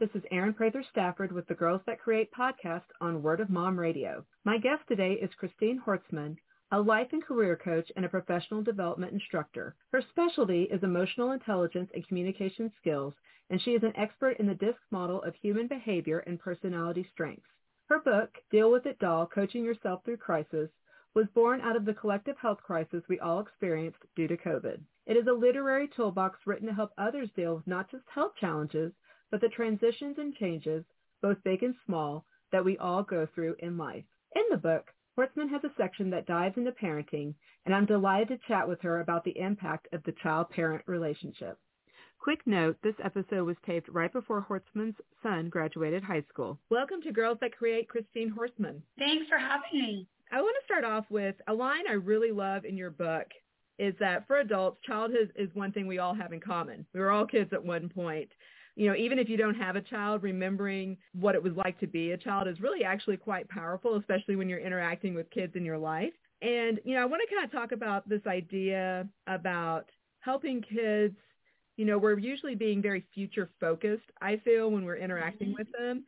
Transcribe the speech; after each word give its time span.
This 0.00 0.10
is 0.14 0.22
Erin 0.30 0.54
Prather 0.54 0.84
Stafford 0.92 1.32
with 1.32 1.48
the 1.48 1.56
Girls 1.56 1.80
That 1.86 1.98
Create 1.98 2.30
podcast 2.30 2.84
on 3.00 3.20
Word 3.20 3.40
of 3.40 3.50
Mom 3.50 3.76
Radio. 3.76 4.24
My 4.44 4.56
guest 4.56 4.82
today 4.86 5.14
is 5.14 5.34
Christine 5.34 5.82
Horstman, 5.84 6.36
a 6.70 6.80
life 6.80 7.08
and 7.10 7.20
career 7.20 7.56
coach 7.56 7.90
and 7.96 8.04
a 8.04 8.08
professional 8.08 8.62
development 8.62 9.12
instructor. 9.12 9.74
Her 9.90 10.00
specialty 10.00 10.68
is 10.70 10.84
emotional 10.84 11.32
intelligence 11.32 11.90
and 11.92 12.06
communication 12.06 12.70
skills, 12.80 13.12
and 13.50 13.60
she 13.60 13.72
is 13.72 13.82
an 13.82 13.96
expert 13.96 14.38
in 14.38 14.46
the 14.46 14.54
DISC 14.54 14.78
model 14.92 15.20
of 15.22 15.34
human 15.34 15.66
behavior 15.66 16.20
and 16.28 16.38
personality 16.38 17.04
strengths. 17.12 17.50
Her 17.86 17.98
book, 17.98 18.30
Deal 18.52 18.70
With 18.70 18.86
It 18.86 19.00
Doll, 19.00 19.26
Coaching 19.26 19.64
Yourself 19.64 20.04
Through 20.04 20.18
Crisis, 20.18 20.70
was 21.14 21.26
born 21.34 21.60
out 21.60 21.74
of 21.74 21.84
the 21.84 21.94
collective 21.94 22.38
health 22.38 22.62
crisis 22.62 23.02
we 23.08 23.18
all 23.18 23.40
experienced 23.40 23.98
due 24.14 24.28
to 24.28 24.36
COVID. 24.36 24.78
It 25.06 25.16
is 25.16 25.26
a 25.26 25.32
literary 25.32 25.88
toolbox 25.88 26.38
written 26.46 26.68
to 26.68 26.74
help 26.74 26.92
others 26.98 27.30
deal 27.34 27.56
with 27.56 27.66
not 27.66 27.90
just 27.90 28.04
health 28.14 28.36
challenges, 28.38 28.92
but 29.30 29.40
the 29.40 29.48
transitions 29.48 30.16
and 30.18 30.34
changes, 30.34 30.84
both 31.22 31.42
big 31.44 31.62
and 31.62 31.74
small, 31.86 32.24
that 32.52 32.64
we 32.64 32.78
all 32.78 33.02
go 33.02 33.26
through 33.34 33.54
in 33.60 33.76
life. 33.76 34.04
In 34.34 34.42
the 34.50 34.56
book, 34.56 34.86
Horstman 35.18 35.50
has 35.50 35.64
a 35.64 35.74
section 35.76 36.10
that 36.10 36.26
dives 36.26 36.56
into 36.56 36.72
parenting, 36.72 37.34
and 37.66 37.74
I'm 37.74 37.86
delighted 37.86 38.28
to 38.28 38.48
chat 38.48 38.68
with 38.68 38.80
her 38.82 39.00
about 39.00 39.24
the 39.24 39.38
impact 39.38 39.88
of 39.92 40.02
the 40.04 40.14
child-parent 40.22 40.84
relationship. 40.86 41.58
Quick 42.20 42.46
note, 42.46 42.76
this 42.82 42.94
episode 43.04 43.44
was 43.44 43.56
taped 43.66 43.88
right 43.88 44.12
before 44.12 44.46
Horstman's 44.48 44.96
son 45.22 45.48
graduated 45.48 46.02
high 46.02 46.24
school. 46.28 46.58
Welcome 46.70 47.02
to 47.02 47.12
Girls 47.12 47.38
That 47.40 47.56
Create, 47.56 47.88
Christine 47.88 48.32
Horstman. 48.36 48.80
Thanks 48.98 49.28
for 49.28 49.38
having 49.38 49.62
me. 49.72 50.06
I 50.32 50.40
want 50.40 50.56
to 50.60 50.64
start 50.64 50.84
off 50.84 51.04
with 51.10 51.36
a 51.46 51.54
line 51.54 51.84
I 51.88 51.94
really 51.94 52.32
love 52.32 52.64
in 52.64 52.76
your 52.76 52.90
book 52.90 53.26
is 53.78 53.94
that 54.00 54.26
for 54.26 54.40
adults, 54.40 54.78
childhood 54.84 55.32
is 55.36 55.48
one 55.54 55.72
thing 55.72 55.86
we 55.86 55.98
all 55.98 56.14
have 56.14 56.32
in 56.32 56.40
common. 56.40 56.84
We 56.92 57.00
were 57.00 57.10
all 57.10 57.26
kids 57.26 57.52
at 57.52 57.64
one 57.64 57.88
point 57.88 58.28
you 58.78 58.86
know, 58.86 58.94
even 58.94 59.18
if 59.18 59.28
you 59.28 59.36
don't 59.36 59.56
have 59.56 59.74
a 59.74 59.80
child, 59.80 60.22
remembering 60.22 60.96
what 61.12 61.34
it 61.34 61.42
was 61.42 61.52
like 61.54 61.80
to 61.80 61.88
be 61.88 62.12
a 62.12 62.16
child 62.16 62.46
is 62.46 62.60
really 62.60 62.84
actually 62.84 63.16
quite 63.16 63.48
powerful, 63.48 63.96
especially 63.96 64.36
when 64.36 64.48
you're 64.48 64.60
interacting 64.60 65.14
with 65.14 65.28
kids 65.30 65.56
in 65.56 65.64
your 65.64 65.76
life. 65.76 66.12
And, 66.42 66.78
you 66.84 66.94
know, 66.94 67.02
I 67.02 67.04
want 67.04 67.20
to 67.28 67.34
kind 67.34 67.44
of 67.44 67.50
talk 67.50 67.72
about 67.72 68.08
this 68.08 68.20
idea 68.28 69.08
about 69.26 69.86
helping 70.20 70.62
kids. 70.62 71.16
You 71.76 71.86
know, 71.86 71.98
we're 71.98 72.20
usually 72.20 72.54
being 72.54 72.80
very 72.80 73.04
future 73.12 73.50
focused, 73.58 74.10
I 74.22 74.36
feel, 74.44 74.70
when 74.70 74.84
we're 74.84 74.96
interacting 74.96 75.48
mm-hmm. 75.48 75.56
with 75.58 75.72
them. 75.76 76.04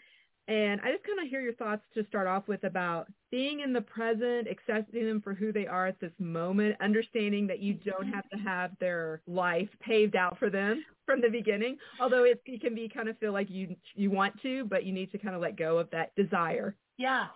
And 0.48 0.80
I 0.80 0.90
just 0.90 1.04
kind 1.04 1.20
of 1.20 1.28
hear 1.28 1.40
your 1.40 1.54
thoughts 1.54 1.82
to 1.94 2.04
start 2.06 2.26
off 2.26 2.48
with 2.48 2.64
about 2.64 3.06
being 3.30 3.60
in 3.60 3.72
the 3.72 3.80
present, 3.80 4.48
accepting 4.50 5.06
them 5.06 5.20
for 5.20 5.32
who 5.32 5.52
they 5.52 5.66
are 5.66 5.86
at 5.86 6.00
this 6.00 6.12
moment, 6.18 6.76
understanding 6.80 7.46
that 7.46 7.60
you 7.60 7.74
don't 7.74 8.08
have 8.08 8.28
to 8.30 8.36
have 8.38 8.72
their 8.80 9.22
life 9.28 9.68
paved 9.80 10.16
out 10.16 10.38
for 10.38 10.50
them 10.50 10.84
from 11.06 11.20
the 11.20 11.28
beginning. 11.28 11.76
Although 12.00 12.24
it, 12.24 12.42
can 12.60 12.74
be 12.74 12.88
kind 12.88 13.08
of 13.08 13.16
feel 13.18 13.32
like 13.32 13.48
you 13.48 13.76
you 13.94 14.10
want 14.10 14.40
to, 14.42 14.64
but 14.64 14.84
you 14.84 14.92
need 14.92 15.12
to 15.12 15.18
kind 15.18 15.34
of 15.34 15.40
let 15.40 15.56
go 15.56 15.78
of 15.78 15.88
that 15.90 16.14
desire. 16.16 16.74
Yeah, 16.98 17.26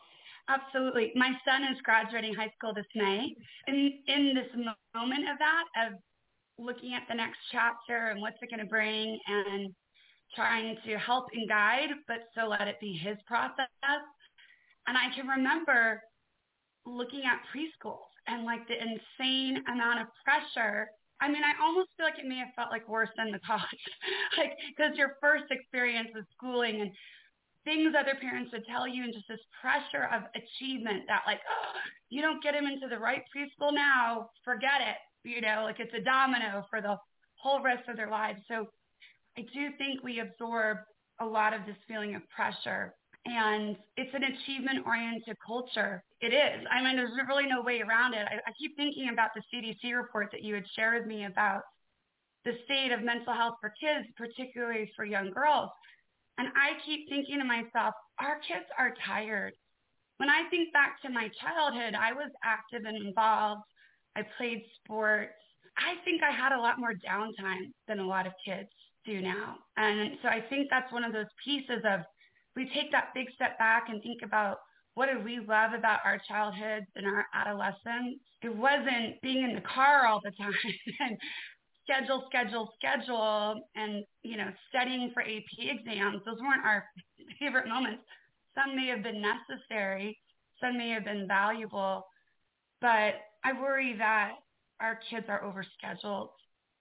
absolutely. 0.48 1.12
My 1.14 1.32
son 1.44 1.62
is 1.64 1.80
graduating 1.84 2.34
high 2.34 2.52
school 2.58 2.74
this 2.74 2.86
May. 2.96 3.34
In 3.68 3.92
in 4.08 4.34
this 4.34 4.48
moment 4.94 5.30
of 5.30 5.38
that, 5.38 5.64
of 5.86 5.98
looking 6.58 6.94
at 6.94 7.02
the 7.08 7.14
next 7.14 7.38
chapter 7.52 8.08
and 8.08 8.20
what's 8.20 8.36
it 8.42 8.50
going 8.50 8.60
to 8.60 8.66
bring 8.66 9.18
and 9.26 9.74
trying 10.34 10.76
to 10.86 10.98
help 10.98 11.26
and 11.32 11.48
guide, 11.48 11.90
but 12.06 12.28
still 12.32 12.50
let 12.50 12.68
it 12.68 12.80
be 12.80 12.92
his 12.92 13.16
process. 13.26 13.68
And 14.86 14.98
I 14.98 15.14
can 15.14 15.26
remember 15.26 16.02
looking 16.86 17.22
at 17.24 17.40
preschools 17.52 18.12
and 18.26 18.44
like 18.44 18.66
the 18.68 18.74
insane 18.74 19.62
amount 19.72 20.00
of 20.00 20.06
pressure. 20.24 20.88
I 21.20 21.28
mean, 21.28 21.42
I 21.44 21.62
almost 21.62 21.90
feel 21.96 22.06
like 22.06 22.18
it 22.18 22.26
may 22.26 22.38
have 22.38 22.52
felt 22.56 22.70
like 22.70 22.88
worse 22.88 23.08
than 23.16 23.30
the 23.30 23.38
college, 23.46 23.84
like 24.36 24.52
because 24.76 24.96
your 24.96 25.16
first 25.20 25.44
experience 25.50 26.10
is 26.16 26.24
schooling 26.36 26.80
and 26.80 26.90
things 27.64 27.94
other 27.98 28.14
parents 28.20 28.52
would 28.52 28.66
tell 28.66 28.86
you 28.86 29.04
and 29.04 29.14
just 29.14 29.28
this 29.28 29.40
pressure 29.60 30.04
of 30.12 30.22
achievement 30.36 31.04
that 31.08 31.22
like, 31.26 31.40
oh, 31.48 31.80
you 32.10 32.20
don't 32.20 32.42
get 32.42 32.54
him 32.54 32.66
into 32.66 32.88
the 32.88 32.98
right 32.98 33.22
preschool 33.34 33.72
now, 33.72 34.28
forget 34.44 34.80
it. 34.84 35.00
You 35.26 35.40
know, 35.40 35.62
like 35.64 35.80
it's 35.80 35.94
a 35.94 36.04
domino 36.04 36.66
for 36.68 36.82
the 36.82 36.98
whole 37.36 37.62
rest 37.62 37.88
of 37.88 37.96
their 37.96 38.10
lives. 38.10 38.40
So 38.48 38.68
I 39.36 39.42
do 39.42 39.70
think 39.78 40.02
we 40.02 40.20
absorb 40.20 40.78
a 41.20 41.26
lot 41.26 41.54
of 41.54 41.66
this 41.66 41.76
feeling 41.88 42.14
of 42.14 42.22
pressure 42.28 42.94
and 43.26 43.76
it's 43.96 44.14
an 44.14 44.22
achievement 44.24 44.86
oriented 44.86 45.36
culture. 45.44 46.02
It 46.20 46.34
is. 46.34 46.66
I 46.70 46.82
mean, 46.82 46.96
there's 46.96 47.12
really 47.26 47.46
no 47.46 47.62
way 47.62 47.80
around 47.80 48.14
it. 48.14 48.26
I, 48.28 48.36
I 48.36 48.52
keep 48.58 48.76
thinking 48.76 49.08
about 49.12 49.30
the 49.34 49.42
CDC 49.52 49.96
report 49.96 50.28
that 50.32 50.42
you 50.42 50.54
had 50.54 50.64
shared 50.76 51.00
with 51.00 51.06
me 51.06 51.24
about 51.24 51.62
the 52.44 52.52
state 52.66 52.92
of 52.92 53.02
mental 53.02 53.32
health 53.32 53.54
for 53.60 53.72
kids, 53.80 54.06
particularly 54.16 54.90
for 54.94 55.06
young 55.06 55.30
girls. 55.30 55.70
And 56.36 56.48
I 56.48 56.72
keep 56.84 57.08
thinking 57.08 57.38
to 57.38 57.44
myself, 57.44 57.94
our 58.18 58.38
kids 58.46 58.66
are 58.78 58.94
tired. 59.06 59.54
When 60.18 60.28
I 60.28 60.42
think 60.50 60.72
back 60.72 61.00
to 61.02 61.08
my 61.08 61.30
childhood, 61.40 61.94
I 61.94 62.12
was 62.12 62.30
active 62.44 62.82
and 62.86 62.96
involved. 63.06 63.62
I 64.16 64.22
played 64.36 64.62
sports. 64.84 65.32
I 65.78 65.94
think 66.04 66.22
I 66.22 66.30
had 66.30 66.52
a 66.52 66.60
lot 66.60 66.78
more 66.78 66.92
downtime 66.92 67.72
than 67.88 68.00
a 68.00 68.06
lot 68.06 68.26
of 68.26 68.32
kids 68.44 68.68
do 69.04 69.20
now. 69.20 69.56
And 69.76 70.12
so 70.22 70.28
I 70.28 70.40
think 70.48 70.68
that's 70.70 70.92
one 70.92 71.04
of 71.04 71.12
those 71.12 71.26
pieces 71.44 71.82
of 71.84 72.00
we 72.56 72.70
take 72.74 72.92
that 72.92 73.12
big 73.14 73.26
step 73.34 73.58
back 73.58 73.88
and 73.88 74.02
think 74.02 74.22
about 74.22 74.58
what 74.94 75.06
did 75.06 75.24
we 75.24 75.40
love 75.40 75.72
about 75.76 76.00
our 76.04 76.20
childhoods 76.28 76.86
and 76.94 77.06
our 77.06 77.26
adolescence. 77.34 78.20
It 78.42 78.54
wasn't 78.54 79.20
being 79.22 79.42
in 79.42 79.54
the 79.54 79.62
car 79.62 80.06
all 80.06 80.20
the 80.22 80.30
time 80.38 80.52
and 81.00 81.18
schedule, 81.82 82.24
schedule, 82.28 82.72
schedule 82.78 83.60
and, 83.74 84.04
you 84.22 84.36
know, 84.36 84.50
studying 84.68 85.10
for 85.12 85.22
AP 85.22 85.58
exams. 85.58 86.22
Those 86.24 86.38
weren't 86.40 86.64
our 86.64 86.84
favorite 87.40 87.68
moments. 87.68 88.02
Some 88.54 88.76
may 88.76 88.86
have 88.86 89.02
been 89.02 89.20
necessary. 89.20 90.16
Some 90.60 90.78
may 90.78 90.90
have 90.90 91.04
been 91.04 91.26
valuable. 91.26 92.04
But 92.80 93.14
I 93.44 93.52
worry 93.60 93.96
that 93.98 94.34
our 94.80 95.00
kids 95.10 95.26
are 95.28 95.42
overscheduled 95.42 96.28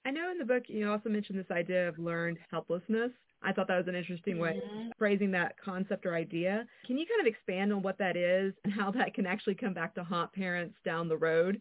I 0.06 0.12
know 0.12 0.32
in 0.32 0.38
the 0.38 0.46
book 0.46 0.64
you 0.68 0.90
also 0.90 1.10
mentioned 1.10 1.40
this 1.40 1.52
idea 1.52 1.88
of 1.88 1.98
learned 1.98 2.38
helplessness. 2.52 3.12
I 3.42 3.52
thought 3.52 3.68
that 3.68 3.78
was 3.78 3.88
an 3.88 3.96
interesting 3.96 4.38
way 4.38 4.62
mm-hmm. 4.64 4.88
of 4.88 4.98
phrasing 4.98 5.32
that 5.32 5.56
concept 5.64 6.06
or 6.06 6.16
idea. 6.16 6.66
Can 6.86 6.98
you 6.98 7.06
kind 7.06 7.22
of 7.22 7.28
expand 7.28 7.74
on 7.74 7.82
what 7.82 7.98
that 7.98 8.16
is 8.16 8.54
and 8.64 8.74
how 8.74 8.92
that 8.92 9.14
can 9.14 9.26
actually 9.26 9.56
come 9.56 9.74
back 9.74 9.96
to 9.96 10.04
haunt 10.04 10.32
parents 10.34 10.76
down 10.86 11.08
the 11.08 11.18
road? 11.18 11.60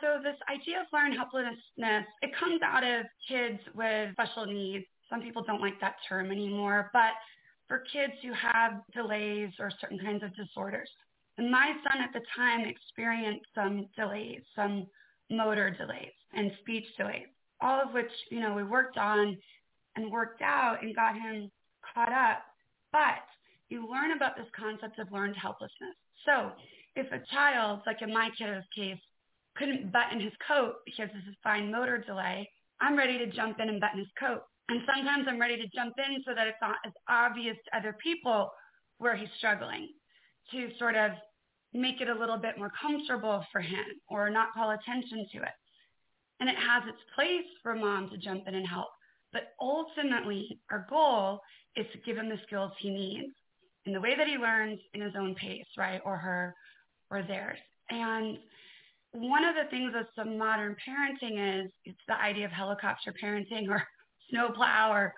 So 0.00 0.18
this 0.22 0.36
idea 0.52 0.80
of 0.80 0.86
learned 0.92 1.14
helplessness, 1.14 2.06
it 2.22 2.30
comes 2.38 2.60
out 2.62 2.84
of 2.84 3.06
kids 3.26 3.58
with 3.74 4.12
special 4.12 4.46
needs. 4.46 4.84
Some 5.10 5.20
people 5.22 5.42
don't 5.42 5.60
like 5.60 5.80
that 5.80 5.96
term 6.08 6.30
anymore, 6.30 6.90
but 6.92 7.12
for 7.66 7.84
kids 7.92 8.12
who 8.22 8.32
have 8.32 8.82
delays 8.94 9.50
or 9.58 9.70
certain 9.80 9.98
kinds 9.98 10.22
of 10.22 10.34
disorders. 10.36 10.88
And 11.36 11.50
my 11.50 11.72
son 11.90 12.02
at 12.02 12.12
the 12.12 12.20
time 12.36 12.66
experienced 12.66 13.46
some 13.54 13.88
delays, 13.96 14.42
some 14.54 14.86
motor 15.30 15.70
delays 15.70 16.12
and 16.32 16.52
speech 16.60 16.84
delays 16.96 17.26
all 17.60 17.80
of 17.80 17.92
which, 17.92 18.10
you 18.30 18.40
know, 18.40 18.54
we 18.54 18.62
worked 18.62 18.96
on 18.96 19.36
and 19.96 20.10
worked 20.10 20.42
out 20.42 20.82
and 20.82 20.94
got 20.94 21.14
him 21.14 21.50
caught 21.94 22.12
up. 22.12 22.42
But 22.92 23.24
you 23.68 23.88
learn 23.90 24.12
about 24.12 24.36
this 24.36 24.46
concept 24.58 24.98
of 24.98 25.12
learned 25.12 25.36
helplessness. 25.36 25.96
So 26.24 26.52
if 26.96 27.10
a 27.12 27.24
child, 27.32 27.80
like 27.86 28.02
in 28.02 28.12
my 28.12 28.30
kiddo's 28.38 28.64
case, 28.74 28.98
couldn't 29.56 29.92
button 29.92 30.20
his 30.20 30.32
coat 30.46 30.76
because 30.86 31.08
this 31.12 31.24
is 31.28 31.34
fine 31.42 31.70
motor 31.70 31.98
delay, 31.98 32.48
I'm 32.80 32.96
ready 32.96 33.18
to 33.18 33.26
jump 33.26 33.58
in 33.60 33.68
and 33.68 33.80
button 33.80 33.98
his 33.98 34.08
coat. 34.18 34.42
And 34.68 34.80
sometimes 34.86 35.26
I'm 35.28 35.40
ready 35.40 35.56
to 35.56 35.66
jump 35.74 35.94
in 35.98 36.22
so 36.24 36.34
that 36.34 36.46
it's 36.46 36.58
not 36.60 36.76
as 36.86 36.92
obvious 37.08 37.56
to 37.64 37.78
other 37.78 37.96
people 38.02 38.50
where 38.98 39.16
he's 39.16 39.28
struggling 39.38 39.88
to 40.52 40.68
sort 40.78 40.96
of 40.96 41.12
make 41.72 42.00
it 42.00 42.08
a 42.08 42.14
little 42.14 42.38
bit 42.38 42.58
more 42.58 42.70
comfortable 42.80 43.44
for 43.52 43.60
him 43.60 43.84
or 44.08 44.30
not 44.30 44.52
call 44.54 44.70
attention 44.70 45.26
to 45.32 45.38
it 45.42 45.56
and 46.40 46.48
it 46.48 46.56
has 46.56 46.82
its 46.88 46.98
place 47.14 47.46
for 47.62 47.74
mom 47.74 48.10
to 48.10 48.18
jump 48.18 48.46
in 48.46 48.54
and 48.54 48.66
help. 48.66 48.88
But 49.32 49.54
ultimately, 49.60 50.60
our 50.70 50.86
goal 50.88 51.40
is 51.76 51.86
to 51.92 51.98
give 51.98 52.16
him 52.16 52.28
the 52.28 52.38
skills 52.46 52.72
he 52.78 52.90
needs 52.90 53.34
in 53.86 53.92
the 53.92 54.00
way 54.00 54.16
that 54.16 54.26
he 54.26 54.36
learns 54.36 54.80
in 54.94 55.00
his 55.00 55.12
own 55.18 55.34
pace, 55.34 55.66
right? 55.76 56.00
Or 56.04 56.16
her 56.16 56.54
or 57.10 57.22
theirs. 57.22 57.58
And 57.90 58.38
one 59.12 59.44
of 59.44 59.54
the 59.54 59.70
things 59.70 59.92
with 59.94 60.06
some 60.14 60.38
modern 60.38 60.76
parenting 60.86 61.64
is 61.64 61.70
it's 61.84 61.98
the 62.06 62.20
idea 62.20 62.44
of 62.44 62.52
helicopter 62.52 63.14
parenting 63.22 63.68
or 63.68 63.82
snowplow 64.30 64.90
or 64.92 65.14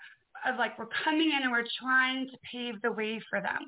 of 0.46 0.56
like 0.56 0.78
we're 0.78 0.86
coming 1.04 1.30
in 1.30 1.42
and 1.42 1.50
we're 1.50 1.64
trying 1.80 2.26
to 2.26 2.36
pave 2.50 2.80
the 2.82 2.92
way 2.92 3.20
for 3.28 3.40
them. 3.40 3.58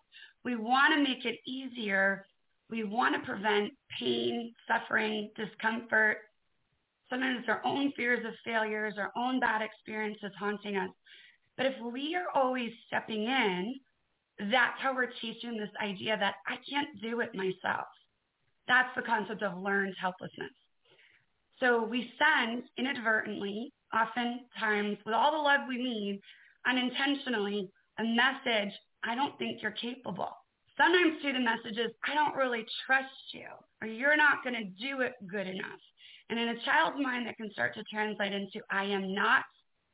We 0.45 0.57
want 0.57 0.95
to 0.95 1.03
make 1.03 1.25
it 1.25 1.39
easier 1.47 2.25
we 2.73 2.85
want 2.85 3.15
to 3.15 3.31
prevent 3.31 3.71
pain, 4.01 4.55
suffering, 4.67 5.31
discomfort, 5.37 6.17
sometimes 7.13 7.45
our 7.47 7.61
own 7.65 7.93
fears 7.95 8.25
of 8.27 8.33
failures, 8.45 8.95
our 8.99 9.13
own 9.17 9.39
bad 9.39 9.61
experiences 9.61 10.31
haunting 10.39 10.77
us. 10.77 10.91
But 11.59 11.67
if 11.67 11.75
we 11.93 12.17
are 12.17 12.35
always 12.35 12.71
stepping 12.87 13.25
in, 13.25 13.75
that's 14.51 14.81
how 14.81 14.95
we're 14.95 15.13
teaching 15.21 15.59
this 15.59 15.69
idea 15.83 16.17
that 16.19 16.37
I 16.47 16.57
can't 16.69 16.89
do 17.03 17.21
it 17.21 17.35
myself. 17.35 17.87
That's 18.67 18.89
the 18.97 19.03
concept 19.03 19.43
of 19.43 19.59
learned 19.59 19.95
helplessness. 20.01 20.51
So 21.61 21.85
we 21.85 22.11
send 22.19 22.63
inadvertently, 22.79 23.73
oftentimes 23.95 24.97
with 25.05 25.15
all 25.15 25.33
the 25.33 25.39
love 25.39 25.61
we 25.69 25.77
need, 25.77 26.21
unintentionally, 26.67 27.69
a 27.99 28.05
message, 28.05 28.73
I 29.05 29.15
don't 29.15 29.37
think 29.39 29.61
you're 29.61 29.73
capable. 29.73 30.31
Sometimes 30.79 31.21
too 31.21 31.35
the 31.35 31.41
message 31.41 31.79
is, 31.79 31.93
I 32.09 32.15
don't 32.15 32.35
really 32.35 32.65
trust 32.87 33.35
you, 33.35 33.49
or 33.83 33.87
you're 33.87 34.17
not 34.17 34.43
going 34.43 34.57
to 34.57 34.65
do 34.65 35.03
it 35.03 35.13
good 35.31 35.47
enough. 35.47 35.79
And 36.31 36.39
in 36.39 36.49
a 36.49 36.65
child's 36.65 37.03
mind, 37.03 37.27
that 37.27 37.37
can 37.37 37.51
start 37.53 37.75
to 37.75 37.85
translate 37.85 38.33
into, 38.33 38.61
I 38.71 38.85
am 38.85 39.15
not 39.15 39.45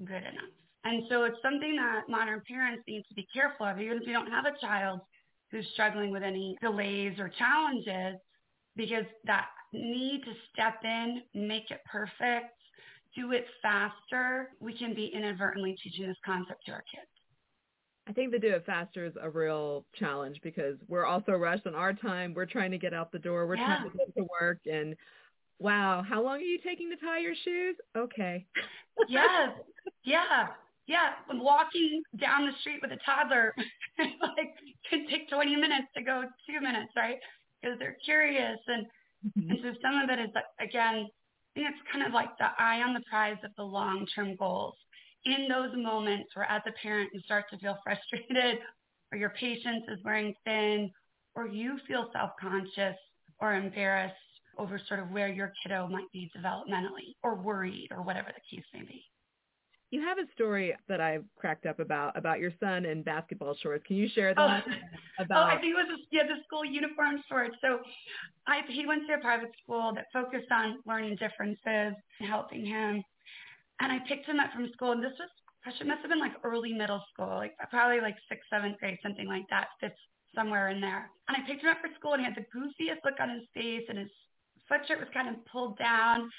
good 0.04 0.22
enough. 0.22 0.54
And 0.84 1.02
so 1.08 1.25
it's 1.25 1.36
something 1.42 1.76
that 1.76 2.08
modern 2.08 2.42
parents 2.48 2.84
need 2.86 3.04
to 3.08 3.14
be 3.14 3.26
careful 3.32 3.66
of, 3.66 3.80
even 3.80 3.98
if 3.98 4.06
you 4.06 4.12
don't 4.12 4.30
have 4.30 4.44
a 4.46 4.58
child 4.60 5.00
who's 5.50 5.66
struggling 5.72 6.10
with 6.10 6.22
any 6.22 6.56
delays 6.60 7.19
or 7.19 7.28
challenges, 7.28 8.20
because 8.76 9.04
that 9.25 9.46
need 9.72 10.22
to 10.25 10.32
step 10.52 10.76
in, 10.84 11.22
make 11.34 11.70
it 11.70 11.80
perfect, 11.90 12.54
do 13.16 13.32
it 13.32 13.46
faster, 13.60 14.50
we 14.60 14.76
can 14.76 14.94
be 14.94 15.06
inadvertently 15.06 15.76
teaching 15.82 16.06
this 16.06 16.16
concept 16.25 16.64
to 16.66 16.72
our 16.72 16.84
kids. 16.94 17.10
I 18.06 18.12
think 18.12 18.32
the 18.32 18.38
do 18.38 18.48
it 18.48 18.64
faster 18.64 19.04
is 19.04 19.12
a 19.20 19.28
real 19.28 19.84
challenge 19.98 20.40
because 20.42 20.76
we're 20.88 21.04
also 21.04 21.32
rushed 21.32 21.66
on 21.66 21.75
our 21.75 21.92
time. 21.92 22.32
We're 22.32 22.46
trying 22.46 22.70
to 22.70 22.78
get 22.78 22.94
out 22.94 23.12
the 23.12 23.19
door. 23.19 23.46
We're 23.46 23.56
yeah. 23.56 23.78
trying 23.78 23.90
to 23.90 23.98
get 23.98 24.14
to 24.16 24.26
work 24.40 24.60
and 24.64 24.96
wow, 25.58 26.05
how 26.08 26.22
long 26.22 26.37
are 26.37 26.40
you 26.40 26.58
taking 26.64 26.90
to 26.90 26.96
tie 26.96 27.19
your 27.19 27.34
shoes? 27.44 27.76
Okay. 27.96 28.46
yes. 29.08 29.50
Yeah. 30.05 30.49
Yeah. 30.87 31.10
Walking 31.32 32.02
down 32.20 32.46
the 32.46 32.52
street 32.60 32.81
with 32.82 32.93
a 32.93 32.99
toddler 33.05 33.55
like 33.99 34.55
can 34.88 35.06
take 35.08 35.28
20 35.28 35.56
minutes 35.56 35.88
to 35.96 36.02
go 36.02 36.25
two 36.46 36.60
minutes, 36.60 36.93
right? 36.96 37.16
Because 37.60 37.78
they're 37.78 37.96
curious 38.05 38.58
and 38.66 38.87
mm-hmm. 39.26 39.50
and 39.50 39.58
so 39.62 39.72
some 39.82 39.99
of 40.00 40.10
it 40.10 40.20
is 40.20 40.31
again, 40.60 41.06
I 41.06 41.55
think 41.55 41.69
it's 41.70 41.93
kind 41.93 42.06
of 42.06 42.12
like 42.12 42.37
the 42.38 42.49
eye 42.58 42.82
on 42.82 42.94
the 42.94 43.02
prize 43.11 43.38
of 43.44 43.50
the 43.56 43.64
long 43.64 44.06
term 44.14 44.37
goals. 44.37 44.75
In 45.25 45.49
those 45.49 45.70
moments 45.75 46.31
where 46.34 46.46
as 46.46 46.62
a 46.66 46.72
parent 46.81 47.11
you 47.12 47.20
start 47.20 47.46
to 47.50 47.58
feel 47.58 47.76
frustrated 47.84 48.61
or 49.12 49.19
your 49.19 49.31
patience 49.31 49.84
is 49.88 49.99
wearing 50.04 50.34
thin 50.44 50.90
or 51.34 51.49
you 51.49 51.78
feel 51.87 52.08
self 52.12 52.31
conscious 52.40 52.96
or 53.40 53.54
embarrassed 53.54 54.14
over 54.58 54.81
sort 54.88 55.00
of 55.00 55.10
where 55.10 55.28
your 55.28 55.52
kiddo 55.62 55.87
might 55.88 56.10
be 56.12 56.31
developmentally 56.37 57.14
or 57.22 57.34
worried 57.34 57.88
or 57.90 58.02
whatever 58.02 58.28
the 58.28 58.56
case 58.56 58.64
may 58.75 58.82
be. 58.82 59.02
You 59.90 60.02
have 60.02 60.19
a 60.19 60.31
story 60.34 60.76
that 60.88 61.00
I've 61.00 61.25
cracked 61.37 61.64
up 61.64 61.81
about 61.81 62.14
about 62.16 62.40
your 62.40 62.52
son 62.60 62.84
in 62.84 63.02
basketball 63.02 63.56
shorts. 63.62 63.84
Can 63.87 63.96
you 63.96 64.08
share 64.14 64.34
that? 64.34 64.64
Oh, 64.66 64.72
about... 65.25 65.50
oh 65.50 65.56
I 65.56 65.58
think 65.60 65.72
it 65.72 65.81
was 65.81 65.88
a, 65.88 65.99
yeah 66.14 66.25
the 66.25 66.43
school 66.44 66.64
uniform 66.64 67.22
shorts. 67.26 67.56
So, 67.62 67.78
I 68.46 68.60
he 68.69 68.84
went 68.87 69.06
to 69.08 69.14
a 69.14 69.19
private 69.19 69.52
school 69.62 69.93
that 69.94 70.06
focused 70.12 70.52
on 70.52 70.81
learning 70.87 71.16
differences 71.16 71.96
and 72.20 72.28
helping 72.28 72.66
him. 72.66 73.02
And 73.81 73.93
I 73.93 74.00
picked 74.06 74.26
him 74.26 74.40
up 74.40 74.52
from 74.52 74.69
school, 74.75 74.93
and 74.93 75.02
this 75.02 75.16
was 75.19 75.31
gosh, 75.64 75.81
it 75.81 75.87
must 75.87 76.00
have 76.02 76.11
been 76.11 76.20
like 76.20 76.37
early 76.44 76.72
middle 76.75 77.02
school, 77.12 77.37
like 77.37 77.56
probably 77.70 78.00
like 78.00 78.16
sixth, 78.28 78.44
seventh 78.50 78.78
grade, 78.78 78.99
something 79.02 79.26
like 79.26 79.49
that, 79.49 79.69
fifth 79.81 79.96
somewhere 80.34 80.69
in 80.69 80.81
there. 80.81 81.11
And 81.28 81.37
I 81.37 81.46
picked 81.46 81.62
him 81.62 81.70
up 81.70 81.78
for 81.81 81.88
school, 81.99 82.12
and 82.12 82.20
he 82.20 82.28
had 82.28 82.37
the 82.37 82.46
goofiest 82.52 83.00
look 83.04 83.20
on 83.20 83.31
his 83.31 83.49
face, 83.54 83.84
and 83.88 83.99
his 83.99 84.11
sweatshirt 84.70 85.00
was 85.00 85.09
kind 85.12 85.29
of 85.29 85.44
pulled 85.47 85.79
down. 85.79 86.31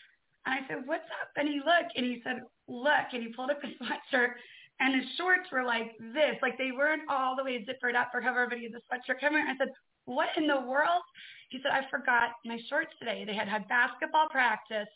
And 0.46 0.56
I 0.56 0.68
said, 0.68 0.84
what's 0.86 1.10
up? 1.22 1.30
And 1.36 1.48
he 1.48 1.58
looked 1.58 1.94
and 1.96 2.06
he 2.06 2.22
said, 2.24 2.42
look. 2.68 3.12
And 3.14 3.24
he 3.24 3.34
pulled 3.34 3.52
up 3.52 3.60
his 3.62 3.74
sweatshirt 3.82 4.34
and 4.80 4.96
his 4.96 5.06
shorts 5.18 5.52
were 5.52 5.64
like 5.64 5.92
this. 6.00 6.36
Like 6.42 6.58
they 6.58 6.72
weren't 6.72 7.04
all 7.10 7.36
the 7.36 7.44
way 7.44 7.66
zippered 7.66 7.96
up 7.96 8.12
cover, 8.14 8.48
but 8.48 8.58
he 8.58 8.66
had 8.66 8.74
the 8.74 8.82
sweatshirt 8.88 9.20
covering. 9.20 9.46
I 9.46 9.58
said, 9.58 9.70
what 10.06 10.30
in 10.38 10.48
the 10.48 10.62
world? 10.62 11.04
He 11.50 11.60
said, 11.62 11.72
I 11.72 11.82
forgot 11.90 12.32
my 12.46 12.58
shorts 12.70 12.92
today. 13.00 13.26
They 13.26 13.36
had 13.36 13.50
had 13.50 13.68
basketball 13.68 14.30
practice 14.30 14.88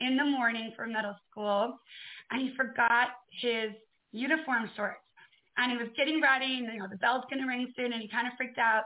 in 0.00 0.16
the 0.16 0.24
morning 0.24 0.72
for 0.76 0.86
middle 0.86 1.16
school 1.30 1.78
and 2.30 2.40
he 2.40 2.54
forgot 2.56 3.08
his 3.40 3.70
uniform 4.12 4.70
shorts. 4.76 5.00
And 5.56 5.72
he 5.72 5.78
was 5.78 5.88
getting 5.96 6.20
ready 6.20 6.58
and, 6.58 6.72
you 6.72 6.78
know, 6.78 6.88
the 6.90 6.96
bell's 6.96 7.24
to 7.30 7.46
ring 7.46 7.72
soon 7.76 7.92
and 7.92 8.02
he 8.02 8.08
kind 8.08 8.26
of 8.26 8.34
freaked 8.36 8.58
out. 8.58 8.84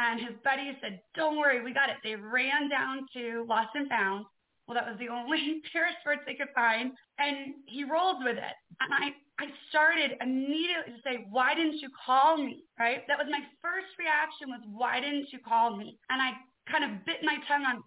And 0.00 0.18
his 0.18 0.32
buddy 0.42 0.72
said, 0.80 1.00
don't 1.14 1.36
worry, 1.36 1.62
we 1.62 1.74
got 1.74 1.90
it. 1.90 1.96
They 2.02 2.16
ran 2.16 2.70
down 2.70 3.04
to 3.12 3.44
Lost 3.46 3.68
and 3.74 3.86
Found. 3.90 4.24
Well, 4.66 4.74
that 4.74 4.88
was 4.88 4.96
the 4.98 5.08
only 5.12 5.60
pair 5.72 5.88
of 5.88 5.94
shorts 6.02 6.22
they 6.24 6.34
could 6.34 6.48
find. 6.54 6.92
And 7.18 7.52
he 7.66 7.84
rolled 7.84 8.24
with 8.24 8.38
it. 8.40 8.56
And 8.80 8.90
I, 8.96 9.12
I 9.36 9.52
started 9.68 10.16
immediately 10.22 10.96
to 10.96 11.00
say, 11.04 11.26
why 11.28 11.54
didn't 11.54 11.84
you 11.84 11.90
call 11.92 12.38
me? 12.38 12.64
Right? 12.78 13.04
That 13.08 13.18
was 13.18 13.28
my 13.28 13.44
first 13.60 13.92
reaction 14.00 14.48
was, 14.48 14.64
why 14.64 15.00
didn't 15.00 15.28
you 15.32 15.38
call 15.44 15.76
me? 15.76 15.98
And 16.08 16.22
I 16.22 16.32
kind 16.70 16.84
of 16.86 17.04
bit 17.04 17.20
my 17.22 17.36
tongue 17.46 17.66
on, 17.66 17.82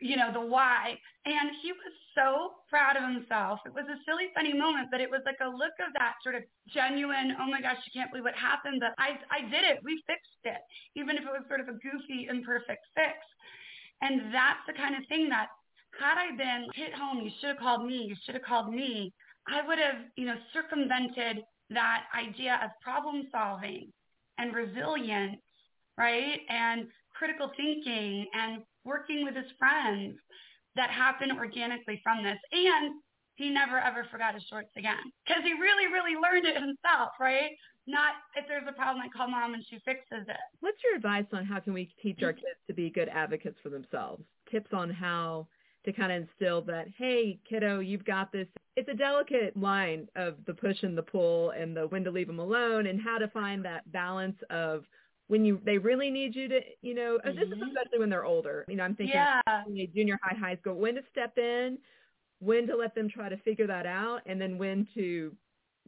you 0.00 0.16
know, 0.16 0.32
the 0.32 0.40
why. 0.40 0.96
And 1.24 1.52
he 1.62 1.70
was 1.72 1.94
so 2.16 2.58
proud 2.68 2.96
of 2.96 3.04
himself. 3.04 3.60
It 3.64 3.72
was 3.72 3.86
a 3.86 4.00
silly, 4.08 4.32
funny 4.34 4.52
moment, 4.52 4.88
but 4.90 5.00
it 5.00 5.10
was 5.10 5.22
like 5.24 5.38
a 5.44 5.48
look 5.48 5.76
of 5.78 5.92
that 5.94 6.18
sort 6.24 6.34
of 6.34 6.42
genuine, 6.72 7.36
oh 7.38 7.46
my 7.46 7.60
gosh, 7.60 7.78
you 7.84 7.92
can't 7.94 8.10
believe 8.10 8.24
what 8.24 8.34
happened. 8.34 8.80
But 8.80 8.96
I, 8.98 9.20
I 9.30 9.44
did 9.46 9.64
it. 9.64 9.84
We 9.84 10.02
fixed 10.06 10.44
it, 10.44 10.60
even 10.96 11.16
if 11.16 11.22
it 11.22 11.32
was 11.32 11.44
sort 11.46 11.60
of 11.60 11.68
a 11.68 11.76
goofy, 11.78 12.26
imperfect 12.28 12.82
fix. 12.96 13.20
And 14.00 14.34
that's 14.34 14.64
the 14.66 14.74
kind 14.74 14.96
of 14.96 15.06
thing 15.06 15.28
that 15.28 15.46
had 16.00 16.16
I 16.16 16.34
been 16.36 16.66
hit 16.74 16.94
home, 16.94 17.20
you 17.20 17.30
should 17.40 17.54
have 17.54 17.62
called 17.62 17.86
me, 17.86 18.08
you 18.08 18.16
should 18.24 18.34
have 18.34 18.44
called 18.44 18.72
me, 18.72 19.12
I 19.46 19.66
would 19.66 19.78
have, 19.78 20.08
you 20.16 20.26
know, 20.26 20.36
circumvented 20.52 21.44
that 21.70 22.04
idea 22.16 22.60
of 22.64 22.70
problem 22.82 23.28
solving 23.30 23.92
and 24.38 24.54
resilience, 24.54 25.40
right? 25.98 26.40
And 26.48 26.86
critical 27.22 27.52
thinking 27.56 28.26
and 28.34 28.62
working 28.84 29.24
with 29.24 29.36
his 29.36 29.46
friends 29.56 30.18
that 30.74 30.90
happened 30.90 31.30
organically 31.38 32.00
from 32.02 32.24
this. 32.24 32.38
And 32.50 32.94
he 33.36 33.48
never 33.48 33.78
ever 33.78 34.04
forgot 34.10 34.34
his 34.34 34.42
shorts 34.50 34.70
again 34.76 34.98
because 35.24 35.44
he 35.44 35.52
really, 35.52 35.86
really 35.86 36.20
learned 36.20 36.46
it 36.46 36.54
himself, 36.54 37.10
right? 37.20 37.52
Not 37.86 38.14
if 38.34 38.46
there's 38.48 38.66
a 38.68 38.72
problem, 38.72 39.04
I 39.06 39.16
call 39.16 39.28
mom 39.28 39.54
and 39.54 39.64
she 39.70 39.78
fixes 39.84 40.26
it. 40.26 40.36
What's 40.58 40.78
your 40.82 40.96
advice 40.96 41.26
on 41.32 41.44
how 41.44 41.60
can 41.60 41.74
we 41.74 41.94
teach 42.02 42.22
our 42.22 42.30
mm-hmm. 42.30 42.38
kids 42.38 42.58
to 42.66 42.74
be 42.74 42.90
good 42.90 43.08
advocates 43.08 43.58
for 43.62 43.68
themselves? 43.68 44.24
Tips 44.50 44.72
on 44.72 44.90
how 44.90 45.46
to 45.84 45.92
kind 45.92 46.10
of 46.10 46.22
instill 46.22 46.62
that, 46.62 46.86
hey, 46.98 47.38
kiddo, 47.48 47.78
you've 47.78 48.04
got 48.04 48.32
this. 48.32 48.46
It's 48.76 48.88
a 48.88 48.94
delicate 48.94 49.56
line 49.56 50.08
of 50.16 50.34
the 50.46 50.54
push 50.54 50.82
and 50.82 50.98
the 50.98 51.02
pull 51.02 51.50
and 51.50 51.76
the 51.76 51.86
when 51.86 52.02
to 52.04 52.10
leave 52.10 52.26
them 52.26 52.40
alone 52.40 52.86
and 52.86 53.00
how 53.00 53.18
to 53.18 53.28
find 53.28 53.64
that 53.64 53.90
balance 53.92 54.36
of 54.50 54.84
when 55.32 55.46
you 55.46 55.58
they 55.64 55.78
really 55.78 56.10
need 56.10 56.36
you 56.36 56.46
to 56.46 56.60
you 56.82 56.94
know 56.94 57.18
mm-hmm. 57.24 57.34
this 57.34 57.48
is 57.48 57.54
mm-hmm. 57.54 57.68
especially 57.68 57.98
when 57.98 58.10
they're 58.10 58.26
older. 58.26 58.66
You 58.68 58.76
know 58.76 58.84
i'm 58.84 58.94
thinking 58.94 59.16
yeah. 59.16 59.40
junior 59.94 60.18
high 60.22 60.36
high 60.36 60.56
school 60.56 60.74
when 60.74 60.94
to 60.96 61.00
step 61.10 61.38
in 61.38 61.78
when 62.40 62.66
to 62.66 62.76
let 62.76 62.94
them 62.94 63.08
try 63.08 63.30
to 63.30 63.38
figure 63.38 63.66
that 63.66 63.86
out 63.86 64.20
and 64.26 64.38
then 64.38 64.58
when 64.58 64.86
to 64.94 65.34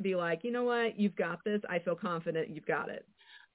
be 0.00 0.16
like 0.16 0.44
you 0.44 0.50
know 0.50 0.64
what? 0.64 0.98
You've 0.98 1.14
got 1.14 1.44
this. 1.44 1.60
I 1.68 1.78
feel 1.78 1.94
confident 1.94 2.48
you've 2.48 2.64
got 2.64 2.88
it. 2.88 3.06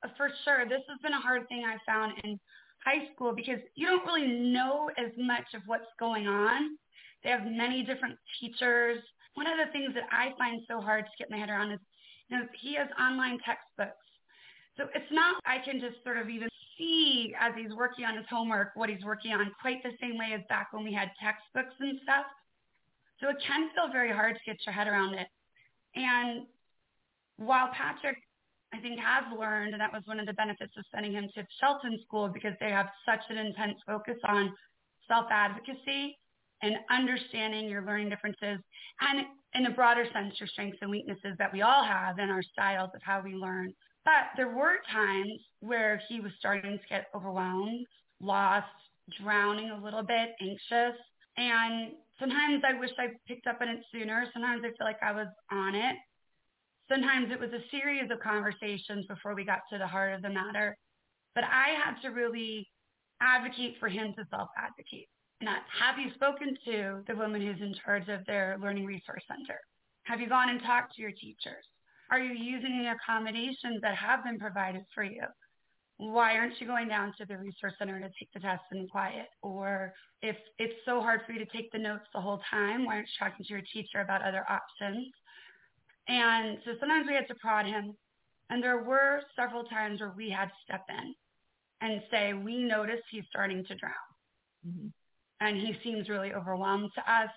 Uh, 0.04 0.10
for 0.16 0.30
sure. 0.46 0.66
This 0.70 0.84
has 0.88 1.00
been 1.02 1.14
a 1.14 1.20
hard 1.20 1.48
thing 1.50 1.64
i 1.66 1.78
found 1.92 2.14
in 2.24 2.40
high 2.86 3.12
school 3.16 3.34
because 3.36 3.60
you 3.74 3.88
don't 3.88 4.06
really 4.06 4.28
know 4.28 4.92
as 4.96 5.12
much 5.18 5.56
of 5.56 5.64
what's 5.66 5.92
going 6.00 6.28
on. 6.28 6.78
They 7.24 7.32
have 7.32 7.46
many 7.46 7.82
different 7.82 8.16
teachers. 8.40 9.00
One 9.34 9.48
of 9.48 9.58
the 9.58 9.72
things 9.72 9.96
that 9.96 10.04
i 10.12 10.38
find 10.38 10.62
so 10.68 10.82
hard 10.82 11.06
to 11.06 11.12
get 11.18 11.32
my 11.32 11.38
head 11.38 11.50
around 11.50 11.72
is 11.72 11.80
you 12.28 12.38
know 12.38 12.46
he 12.62 12.76
has 12.76 12.88
online 13.02 13.40
textbooks 13.44 14.06
so 14.78 14.86
it's 14.96 15.12
not 15.12 15.42
I 15.46 15.58
can 15.64 15.80
just 15.80 16.04
sort 16.04 16.18
of 16.18 16.30
even 16.30 16.50
see 16.78 17.34
as 17.40 17.54
he's 17.56 17.74
working 17.76 18.06
on 18.06 18.16
his 18.16 18.26
homework 18.30 18.72
what 18.76 18.90
he's 18.90 19.04
working 19.04 19.34
on 19.34 19.52
quite 19.62 19.84
the 19.84 19.92
same 20.02 20.18
way 20.18 20.34
as 20.34 20.42
back 20.50 20.72
when 20.72 20.84
we 20.84 20.94
had 20.94 21.12
textbooks 21.22 21.76
and 21.80 22.00
stuff. 22.04 22.26
So 23.20 23.30
it 23.30 23.38
can 23.46 23.70
feel 23.76 23.92
very 23.92 24.12
hard 24.12 24.36
to 24.36 24.42
get 24.46 24.58
your 24.66 24.74
head 24.74 24.88
around 24.88 25.14
it. 25.16 25.28
And 25.96 26.48
while 27.38 27.70
Patrick, 27.74 28.18
I 28.74 28.80
think, 28.80 29.00
has 29.00 29.26
learned, 29.38 29.74
and 29.74 29.82
that 29.82 29.92
was 29.92 30.04
one 30.06 30.20
of 30.20 30.26
the 30.26 30.34
benefits 30.34 30.74
of 30.78 30.86
sending 30.94 31.12
him 31.12 31.28
to 31.36 31.46
Shelton 31.60 32.00
School 32.06 32.30
because 32.30 32.54
they 32.60 32.70
have 32.70 32.88
such 33.06 33.22
an 33.30 33.38
intense 33.38 33.78
focus 33.86 34.18
on 34.26 34.54
self-advocacy 35.08 36.18
and 36.62 36.76
understanding 36.90 37.68
your 37.70 37.84
learning 37.84 38.10
differences 38.10 38.60
and 39.02 39.26
in 39.56 39.66
a 39.66 39.72
broader 39.72 40.06
sense, 40.14 40.36
your 40.40 40.48
strengths 40.48 40.78
and 40.82 40.92
weaknesses 40.92 41.36
that 41.40 41.52
we 41.52 41.62
all 41.62 41.84
have 41.84 42.20
and 42.20 42.30
our 42.30 42.44
styles 42.44 42.92
of 42.94 43.02
how 43.02 43.22
we 43.24 43.34
learn. 43.34 43.74
But 44.10 44.36
there 44.38 44.50
were 44.50 44.78
times 44.92 45.40
where 45.60 46.02
he 46.10 46.20
was 46.20 46.32
starting 46.40 46.80
to 46.80 46.88
get 46.90 47.06
overwhelmed, 47.14 47.86
lost, 48.20 48.66
drowning 49.22 49.70
a 49.70 49.84
little 49.84 50.02
bit, 50.02 50.30
anxious. 50.42 50.98
And 51.38 51.92
sometimes 52.20 52.64
I 52.68 52.74
wish 52.80 52.90
I 52.98 53.10
picked 53.28 53.46
up 53.46 53.60
on 53.62 53.70
it 53.70 53.82
sooner. 53.92 54.26
Sometimes 54.34 54.64
I 54.66 54.70
feel 54.70 54.88
like 54.88 54.98
I 55.04 55.12
was 55.12 55.28
on 55.52 55.76
it. 55.76 55.96
Sometimes 56.92 57.32
it 57.32 57.40
was 57.40 57.52
a 57.54 57.62
series 57.70 58.10
of 58.10 58.20
conversations 58.20 59.06
before 59.06 59.36
we 59.36 59.46
got 59.46 59.60
to 59.72 59.78
the 59.78 59.86
heart 59.86 60.16
of 60.16 60.24
the 60.24 60.30
matter. 60.30 60.76
But 61.36 61.44
I 61.44 61.78
had 61.78 62.02
to 62.02 62.08
really 62.10 62.68
advocate 63.22 63.76
for 63.80 63.90
him 63.90 64.16
to 64.18 64.26
self-advocate. 64.32 65.08
Not 65.40 65.62
have 65.80 66.00
you 66.00 66.12
spoken 66.16 66.58
to 66.66 67.04
the 67.08 67.16
woman 67.16 67.42
who's 67.42 67.62
in 67.62 67.76
charge 67.86 68.10
of 68.10 68.26
their 68.26 68.58
learning 68.60 68.88
resource 68.88 69.22
center? 69.28 69.60
Have 70.06 70.20
you 70.20 70.28
gone 70.28 70.50
and 70.50 70.64
talked 70.64 70.96
to 70.96 71.02
your 71.04 71.12
teachers? 71.12 71.64
Are 72.12 72.20
you 72.20 72.34
using 72.34 72.80
the 72.80 72.92
accommodations 72.92 73.82
that 73.82 73.96
have 73.96 74.24
been 74.24 74.40
provided 74.40 74.84
for 74.94 75.04
you? 75.04 75.24
Why 75.98 76.36
aren't 76.36 76.60
you 76.62 76.66
going 76.66 76.88
down 76.88 77.14
to 77.18 77.26
the 77.26 77.38
resource 77.38 77.74
center 77.78 78.00
to 78.00 78.10
take 78.18 78.32
the 78.34 78.40
test 78.40 78.64
in 78.72 78.88
quiet? 78.88 79.28
Or 79.42 79.94
if 80.22 80.38
it's 80.58 80.74
so 80.86 81.02
hard 81.02 81.22
for 81.26 81.34
you 81.34 81.40
to 81.40 81.52
take 81.52 81.72
the 81.72 81.78
notes 81.78 82.06
the 82.14 82.22
whole 82.22 82.42
time, 82.50 82.86
why 82.86 82.96
aren't 82.96 83.08
you 83.08 83.28
talking 83.28 83.46
to 83.46 83.54
your 83.54 83.64
teacher 83.74 84.00
about 84.00 84.22
other 84.22 84.46
options? 84.50 85.14
And 86.08 86.58
so 86.66 86.72
sometimes 86.80 87.06
we 87.08 87.16
had 87.16 87.28
to 87.28 87.36
prod 87.36 87.66
him. 87.66 87.96
And 88.50 88.64
there 88.64 88.82
were 88.82 89.22
several 89.36 89.66
times 89.66 90.00
where 90.00 90.14
we 90.16 90.30
had 90.30 90.46
to 90.46 90.54
step 90.64 90.86
in 90.90 91.14
and 91.82 92.02
say, 92.10 92.34
we 92.34 92.64
notice 92.64 93.02
he's 93.12 93.26
starting 93.30 93.64
to 93.66 93.76
drown. 93.76 93.94
Mm-hmm. 94.68 94.88
And 95.42 95.58
he 95.58 95.76
seems 95.84 96.10
really 96.10 96.34
overwhelmed 96.34 96.92
to 96.96 97.02
us. 97.02 97.30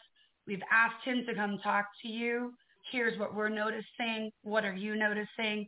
We've 0.47 0.62
asked 0.73 1.05
him 1.05 1.25
to 1.26 1.35
come 1.35 1.59
talk 1.62 1.87
to 2.02 2.09
you. 2.09 2.52
Here's 2.93 3.19
what 3.19 3.35
we're 3.35 3.49
noticing. 3.49 4.31
What 4.43 4.65
are 4.65 4.75
you 4.75 4.95
noticing? 4.95 5.67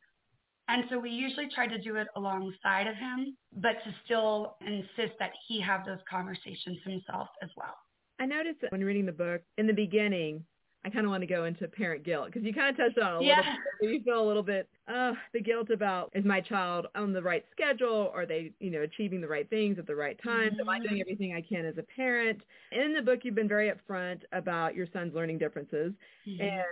And 0.68 0.84
so 0.90 0.98
we 0.98 1.10
usually 1.10 1.48
try 1.54 1.66
to 1.66 1.78
do 1.78 1.96
it 1.96 2.06
alongside 2.16 2.86
of 2.86 2.94
him, 2.96 3.36
but 3.56 3.76
to 3.84 3.94
still 4.04 4.56
insist 4.66 5.18
that 5.18 5.32
he 5.48 5.60
have 5.60 5.84
those 5.84 5.98
conversations 6.08 6.78
himself 6.84 7.28
as 7.42 7.50
well. 7.56 7.74
I 8.20 8.26
noticed 8.26 8.60
that 8.62 8.72
when 8.72 8.84
reading 8.84 9.06
the 9.06 9.12
book, 9.12 9.42
in 9.58 9.66
the 9.66 9.72
beginning, 9.72 10.44
I 10.86 10.90
kind 10.90 11.06
of 11.06 11.10
want 11.10 11.22
to 11.22 11.26
go 11.26 11.46
into 11.46 11.66
parent 11.66 12.04
guilt 12.04 12.26
because 12.26 12.42
you 12.42 12.52
kind 12.52 12.68
of 12.68 12.76
touched 12.76 12.98
on 12.98 13.22
a 13.22 13.26
yeah. 13.26 13.38
little 13.38 13.52
bit. 13.80 13.90
You 13.90 14.02
feel 14.04 14.22
a 14.22 14.26
little 14.26 14.42
bit, 14.42 14.68
uh, 14.86 15.12
the 15.32 15.40
guilt 15.40 15.70
about 15.70 16.10
is 16.14 16.24
my 16.26 16.42
child 16.42 16.86
on 16.94 17.12
the 17.12 17.22
right 17.22 17.44
schedule? 17.50 18.10
Are 18.14 18.26
they, 18.26 18.52
you 18.60 18.70
know, 18.70 18.82
achieving 18.82 19.20
the 19.22 19.28
right 19.28 19.48
things 19.48 19.78
at 19.78 19.86
the 19.86 19.96
right 19.96 20.18
time? 20.22 20.50
Mm-hmm. 20.50 20.60
Am 20.60 20.68
I 20.68 20.78
doing 20.78 20.92
mm-hmm. 20.92 21.00
everything 21.00 21.34
I 21.34 21.40
can 21.40 21.64
as 21.64 21.78
a 21.78 21.84
parent? 21.96 22.40
In 22.72 22.92
the 22.94 23.00
book, 23.00 23.20
you've 23.22 23.34
been 23.34 23.48
very 23.48 23.70
upfront 23.70 24.20
about 24.32 24.74
your 24.74 24.86
son's 24.92 25.14
learning 25.14 25.38
differences. 25.38 25.92
Mm-hmm. 26.28 26.42
And 26.42 26.64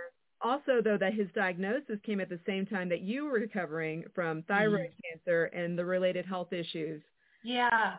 also, 0.43 0.81
though, 0.83 0.97
that 0.97 1.13
his 1.13 1.27
diagnosis 1.33 1.97
came 2.05 2.19
at 2.19 2.29
the 2.29 2.39
same 2.45 2.65
time 2.65 2.89
that 2.89 3.01
you 3.01 3.25
were 3.25 3.39
recovering 3.39 4.03
from 4.13 4.43
thyroid 4.43 4.89
mm-hmm. 4.89 5.17
cancer 5.17 5.45
and 5.45 5.77
the 5.77 5.85
related 5.85 6.25
health 6.25 6.53
issues. 6.53 7.01
Yeah. 7.43 7.95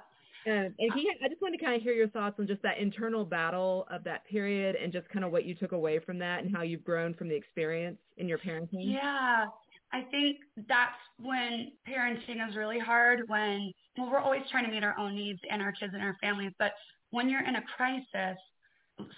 And, 0.47 0.75
and 0.79 0.93
he, 0.95 1.11
I 1.25 1.29
just 1.29 1.41
wanted 1.41 1.59
to 1.59 1.65
kind 1.65 1.77
of 1.77 1.83
hear 1.83 1.95
your 1.95 2.09
thoughts 2.09 2.37
on 2.39 2.47
just 2.47 2.61
that 2.63 2.79
internal 2.79 3.25
battle 3.25 3.87
of 3.91 4.05
that 4.05 4.27
period 4.27 4.77
and 4.77 4.93
just 4.93 5.09
kind 5.09 5.25
of 5.25 5.33
what 5.33 5.45
you 5.47 5.55
took 5.55 5.73
away 5.73 5.99
from 5.99 6.19
that 6.19 6.45
and 6.45 6.55
how 6.55 6.63
you've 6.63 6.85
grown 6.85 7.15
from 7.15 7.29
the 7.29 7.35
experience 7.35 7.99
in 8.19 8.29
your 8.29 8.39
parenting. 8.39 8.93
Yeah. 8.93 9.47
I 9.93 10.03
think 10.11 10.39
that's 10.69 10.93
when 11.19 11.73
parenting 11.89 12.47
is 12.47 12.57
really 12.57 12.79
hard 12.79 13.23
when, 13.29 13.73
well, 13.97 14.11
we're 14.11 14.19
always 14.19 14.43
trying 14.51 14.65
to 14.67 14.71
meet 14.71 14.83
our 14.85 14.99
own 14.99 15.15
needs 15.15 15.41
and 15.51 15.63
our 15.63 15.73
kids 15.73 15.95
and 15.95 16.03
our 16.03 16.17
families. 16.21 16.53
But 16.59 16.73
when 17.11 17.29
you're 17.29 17.47
in 17.47 17.57
a 17.57 17.63
crisis, 17.77 18.39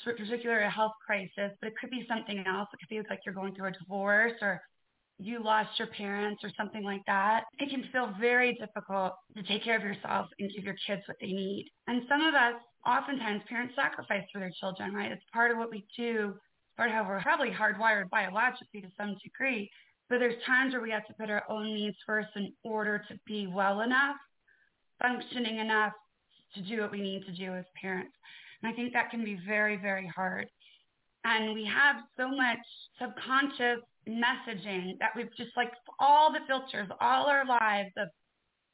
particularly 0.05 0.65
a 0.65 0.71
health 0.71 0.93
crisis, 1.05 1.53
but 1.61 1.69
it 1.69 1.75
could 1.81 1.91
be 1.91 2.07
something 2.09 2.45
else. 2.47 2.69
It 2.73 2.79
could 2.81 2.89
be 2.89 3.09
like 3.09 3.21
you're 3.25 3.35
going 3.35 3.55
through 3.55 3.69
a 3.69 3.73
divorce 3.73 4.33
or 4.41 4.61
you 5.19 5.43
lost 5.43 5.79
your 5.79 5.89
parents 5.89 6.43
or 6.45 6.51
something 6.57 6.83
like 6.83 7.03
that, 7.07 7.45
it 7.59 7.71
can 7.71 7.85
feel 7.91 8.13
very 8.21 8.55
difficult 8.55 9.15
to 9.37 9.43
take 9.45 9.65
care 9.65 9.77
of 9.77 9.83
yourself 9.83 10.27
and 10.39 10.51
give 10.55 10.65
your 10.65 10.77
kids 10.87 11.03
what 11.07 11.17
they 11.21 11.29
need. 11.29 11.71
And 11.87 12.03
some 12.09 12.23
of 12.23 12.35
us, 12.35 12.55
oftentimes, 12.87 13.43
parents 13.49 13.75
sacrifice 13.75 14.25
for 14.33 14.41
their 14.41 14.53
children, 14.61 14.93
right? 14.95 15.11
It's 15.11 15.23
part 15.33 15.51
of 15.51 15.59
what 15.59 15.71
we 15.71 15.87
do, 15.97 16.35
part 16.77 16.91
of 16.91 16.95
how 16.95 17.09
we're 17.09 17.23
probably 17.23 17.51
hardwired 17.51 18.11
biologically 18.11 18.83
to 18.83 18.89
some 18.99 19.17
degree. 19.23 19.71
But 20.09 20.19
there's 20.19 20.41
times 20.45 20.73
where 20.73 20.83
we 20.83 20.91
have 20.91 21.07
to 21.07 21.15
put 21.15 21.31
our 21.31 21.43
own 21.49 21.75
needs 21.75 21.97
first 22.07 22.29
in 22.37 22.53
order 22.63 23.03
to 23.09 23.19
be 23.27 23.47
well 23.47 23.81
enough, 23.81 24.17
functioning 25.01 25.59
enough 25.59 25.93
to 26.55 26.63
do 26.63 26.83
what 26.83 26.93
we 26.93 27.01
need 27.01 27.25
to 27.25 27.33
do 27.33 27.55
as 27.55 27.65
parents. 27.81 28.13
And 28.63 28.73
I 28.73 28.75
think 28.75 28.93
that 28.93 29.11
can 29.11 29.25
be 29.25 29.39
very, 29.47 29.77
very 29.77 30.07
hard. 30.15 30.47
And 31.25 31.55
we 31.55 31.65
have 31.65 31.97
so 32.17 32.29
much 32.29 32.59
subconscious 33.01 33.81
messaging 34.09 34.99
that 35.01 35.11
we've 35.17 35.35
just 35.37 35.51
like 35.57 35.73
all 35.99 36.33
the 36.33 36.39
filters, 36.47 36.89
all 37.01 37.27
our 37.27 37.45
lives 37.45 37.91
of 37.97 38.09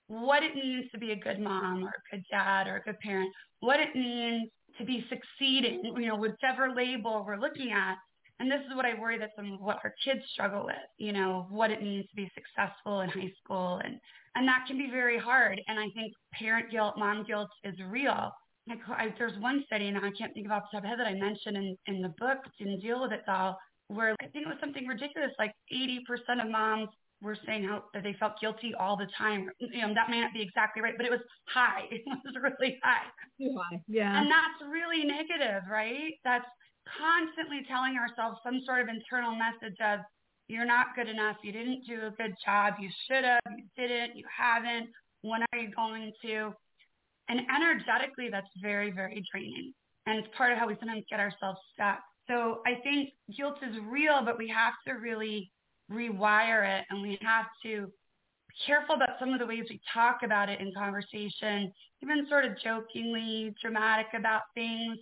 what 0.09 0.43
it 0.43 0.55
means 0.55 0.91
to 0.93 0.99
be 0.99 1.13
a 1.13 1.17
good 1.17 1.41
mom 1.41 1.85
or 1.85 1.89
a 1.89 2.17
good 2.17 2.25
dad 2.31 2.67
or 2.67 2.77
a 2.77 2.83
good 2.83 2.99
parent, 3.01 3.33
what 3.61 3.81
it 3.81 3.95
means 3.95 4.51
to 4.79 4.85
be 4.85 5.07
succeeding, 5.09 5.83
you 5.97 6.07
know, 6.07 6.17
whichever 6.17 6.75
label 6.75 7.25
we're 7.27 7.41
looking 7.41 7.73
at. 7.73 7.97
And 8.39 8.51
this 8.51 8.61
is 8.69 8.77
what 8.77 8.85
I 8.85 8.99
worry 8.99 9.19
that 9.19 9.31
some 9.37 9.53
of 9.53 9.61
what 9.61 9.79
our 9.85 9.95
kids 10.05 10.21
struggle 10.33 10.67
with, 10.67 10.75
you 10.99 11.13
know, 11.13 11.47
what 11.49 11.71
it 11.71 11.83
means 11.83 12.07
to 12.11 12.17
be 12.17 12.31
successful 12.35 13.01
in 13.01 13.09
high 13.09 13.33
school. 13.43 13.81
And, 13.85 13.99
and 14.35 14.47
that 14.49 14.65
can 14.67 14.77
be 14.77 14.91
very 14.91 15.19
hard. 15.19 15.61
And 15.69 15.79
I 15.79 15.89
think 15.95 16.13
parent 16.33 16.71
guilt, 16.71 16.95
mom 16.99 17.25
guilt 17.25 17.51
is 17.65 17.75
real. 17.89 18.33
Like 18.69 18.79
I, 18.89 19.15
there's 19.19 19.39
one 19.41 19.65
study, 19.67 19.89
and 19.89 19.99
I 19.99 20.11
can't 20.17 20.33
think 20.35 20.47
of 20.47 20.53
off 20.53 20.65
the 20.71 20.77
top 20.77 20.85
of 20.85 20.85
my 20.85 20.91
head 20.91 21.01
that 21.01 21.07
I 21.07 21.15
mentioned 21.15 21.57
in, 21.57 21.77
in 21.87 22.03
the 22.03 22.15
book, 22.19 22.39
didn't 22.59 22.81
Deal 22.81 23.03
With 23.03 23.13
It 23.13 23.27
Doll, 23.27 23.59
where 23.89 24.15
I 24.21 24.27
think 24.27 24.47
it 24.47 24.49
was 24.49 24.59
something 24.61 24.87
ridiculous, 24.87 25.33
like 25.39 25.53
80% 25.73 26.45
of 26.45 26.51
moms 26.51 26.89
were 27.23 27.37
saying 27.47 27.65
how 27.65 27.85
that 27.95 28.03
they 28.03 28.15
felt 28.19 28.33
guilty 28.41 28.75
all 28.79 28.97
the 28.97 29.07
time. 29.17 29.49
You 29.59 29.83
know, 29.83 29.95
that 29.95 30.11
may 30.11 30.21
not 30.21 30.33
be 30.33 30.43
exactly 30.43 30.83
right, 30.83 30.95
but 30.97 31.07
it 31.07 31.11
was 31.11 31.21
high. 31.47 31.87
It 31.91 32.03
was 32.07 32.35
really 32.43 32.79
high. 32.83 33.07
Too 33.39 33.55
high. 33.57 33.81
Yeah. 33.87 34.21
And 34.21 34.31
that's 34.31 34.71
really 34.71 35.05
negative, 35.05 35.63
right? 35.71 36.15
That's 36.25 36.47
constantly 36.99 37.63
telling 37.69 37.97
ourselves 37.97 38.39
some 38.43 38.61
sort 38.67 38.81
of 38.83 38.89
internal 38.89 39.35
message 39.35 39.79
of 39.81 40.01
you're 40.49 40.67
not 40.67 40.95
good 40.97 41.09
enough, 41.09 41.37
you 41.43 41.53
didn't 41.53 41.87
do 41.87 42.07
a 42.07 42.11
good 42.11 42.35
job, 42.45 42.75
you 42.81 42.91
should 43.07 43.25
have, 43.25 43.41
you 43.57 43.65
didn't, 43.77 44.17
you 44.17 44.25
haven't, 44.27 44.91
when 45.23 45.43
are 45.53 45.59
you 45.59 45.71
going 45.75 46.13
to? 46.23 46.53
And 47.29 47.41
energetically 47.55 48.29
that's 48.31 48.49
very, 48.61 48.91
very 48.91 49.25
draining. 49.31 49.73
And 50.07 50.19
it's 50.19 50.29
part 50.37 50.53
of 50.53 50.59
how 50.59 50.67
we 50.67 50.77
sometimes 50.79 51.05
get 51.09 51.21
ourselves 51.21 51.59
stuck. 51.75 52.01
So 52.29 52.63
I 52.67 52.81
think 52.83 53.11
guilt 53.37 53.59
is 53.63 53.77
real, 53.89 54.23
but 54.25 54.39
we 54.39 54.49
have 54.49 54.75
to 54.87 54.95
really 54.95 55.51
rewire 55.91 56.79
it 56.79 56.85
and 56.91 57.03
we 57.03 57.19
have 57.23 57.47
to 57.63 57.87
be 57.87 58.55
careful 58.67 58.95
about 58.95 59.19
some 59.19 59.33
of 59.33 59.39
the 59.39 59.47
ways 59.47 59.65
we 59.71 59.81
talk 59.93 60.21
about 60.25 60.49
it 60.49 60.61
in 60.61 60.73
conversation, 60.75 61.73
even 62.03 62.27
sort 62.29 62.45
of 62.45 62.53
jokingly 62.63 63.55
dramatic 63.61 64.07
about 64.15 64.43
things 64.55 64.99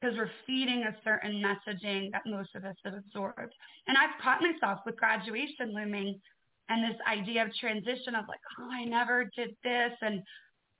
because 0.00 0.16
we're 0.16 0.30
feeding 0.46 0.84
a 0.84 0.96
certain 1.02 1.42
messaging 1.42 2.10
that 2.12 2.22
most 2.26 2.54
of 2.54 2.64
us 2.64 2.76
have 2.84 2.94
absorbed. 2.94 3.52
And 3.86 3.96
I've 3.96 4.20
caught 4.22 4.40
myself 4.40 4.80
with 4.86 4.96
graduation 4.96 5.74
looming 5.74 6.20
and 6.68 6.84
this 6.84 7.00
idea 7.10 7.44
of 7.44 7.54
transition 7.54 8.14
of 8.14 8.26
like, 8.28 8.40
oh, 8.60 8.70
I 8.70 8.84
never 8.84 9.28
did 9.36 9.50
this 9.64 9.92
and 10.02 10.22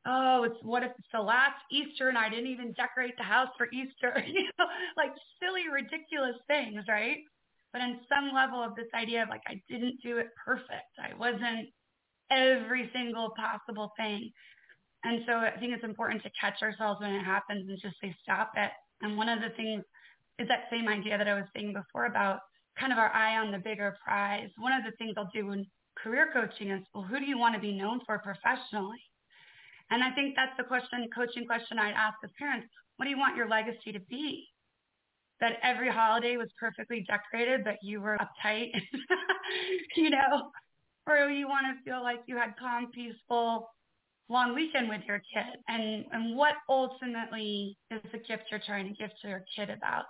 oh, 0.07 0.45
it's 0.45 0.57
what 0.63 0.83
if 0.83 0.93
it's 0.99 1.09
the 1.13 1.21
last 1.21 1.61
Easter 1.71 2.09
and 2.09 2.19
I 2.19 2.29
didn't 2.29 2.47
even 2.47 2.73
decorate 2.73 3.17
the 3.17 3.25
house 3.25 3.49
for 3.57 3.69
Easter? 3.73 4.23
you 4.27 4.51
know, 4.59 4.67
like 4.97 5.13
silly, 5.41 5.69
ridiculous 5.73 6.37
things, 6.47 6.85
right? 6.89 7.19
But 7.73 7.83
in 7.83 8.01
some 8.09 8.33
level 8.35 8.63
of 8.63 8.75
this 8.75 8.89
idea 8.95 9.23
of 9.23 9.29
like 9.29 9.43
I 9.47 9.61
didn't 9.69 10.01
do 10.03 10.19
it 10.19 10.29
perfect. 10.45 10.97
I 10.99 11.15
wasn't 11.19 11.69
every 12.31 12.91
single 12.93 13.31
possible 13.37 13.93
thing. 13.97 14.31
And 15.05 15.23
so 15.27 15.35
I 15.35 15.53
think 15.59 15.73
it's 15.73 15.85
important 15.85 16.23
to 16.23 16.31
catch 16.41 16.63
ourselves 16.63 17.01
when 17.01 17.13
it 17.13 17.23
happens 17.23 17.69
and 17.69 17.79
just 17.81 17.97
say, 18.01 18.15
stop 18.23 18.53
it. 18.57 18.71
And 19.01 19.17
one 19.17 19.29
of 19.29 19.41
the 19.41 19.51
things 19.57 19.85
is 20.39 20.49
that 20.49 20.65
same 20.71 20.89
idea 20.89 21.19
that 21.19 21.29
I 21.29 21.35
was 21.35 21.45
saying 21.55 21.73
before 21.73 22.07
about 22.07 22.41
kind 22.79 22.93
of 22.93 22.99
our 22.99 23.13
eye 23.13 23.37
on 23.39 23.53
the 23.53 23.59
bigger 23.59 23.97
prize. 24.05 24.51
One 24.59 24.73
of 24.73 24.85
the 24.85 24.97
things 24.99 25.15
I'll 25.17 25.31
do 25.33 25.51
in 25.53 25.67
career 26.03 26.31
coaching 26.33 26.71
is, 26.71 26.83
well, 26.95 27.05
who 27.05 27.19
do 27.19 27.27
you 27.27 27.39
want 27.39 27.55
to 27.55 27.61
be 27.61 27.73
known 27.73 28.01
for 28.07 28.19
professionally? 28.19 28.99
And 29.91 30.03
I 30.03 30.11
think 30.11 30.35
that's 30.37 30.57
the 30.59 30.65
question, 30.65 31.09
coaching 31.15 31.47
question 31.47 31.79
I'd 31.79 31.93
ask 31.93 32.17
as 32.23 32.31
parents. 32.39 32.67
What 32.97 33.05
do 33.05 33.11
you 33.11 33.19
want 33.19 33.37
your 33.37 33.49
legacy 33.49 33.93
to 33.93 34.01
be? 34.01 34.47
That 35.41 35.59
every 35.63 35.89
holiday 35.89 36.37
was 36.37 36.49
perfectly 36.59 37.07
decorated, 37.07 37.65
but 37.65 37.77
you 37.81 38.01
were 38.01 38.19
uptight, 38.19 38.73
you 39.97 40.11
know? 40.11 40.51
Or 41.07 41.31
you 41.31 41.49
want 41.49 41.67
to 41.67 41.91
feel 41.91 42.03
like 42.03 42.21
you 42.27 42.37
had 42.37 42.55
calm, 42.59 42.91
peaceful, 42.93 43.71
long 44.29 44.55
weekend 44.55 44.89
with 44.89 45.03
your 45.07 45.19
kid? 45.33 45.61
And, 45.69 46.05
and 46.13 46.37
what 46.37 46.55
ultimately 46.69 47.79
is 47.91 48.01
the 48.13 48.19
gift 48.19 48.45
you're 48.51 48.61
trying 48.67 48.89
to 48.89 48.95
give 48.95 49.11
to 49.23 49.29
your 49.29 49.45
kid 49.57 49.71
about 49.71 50.05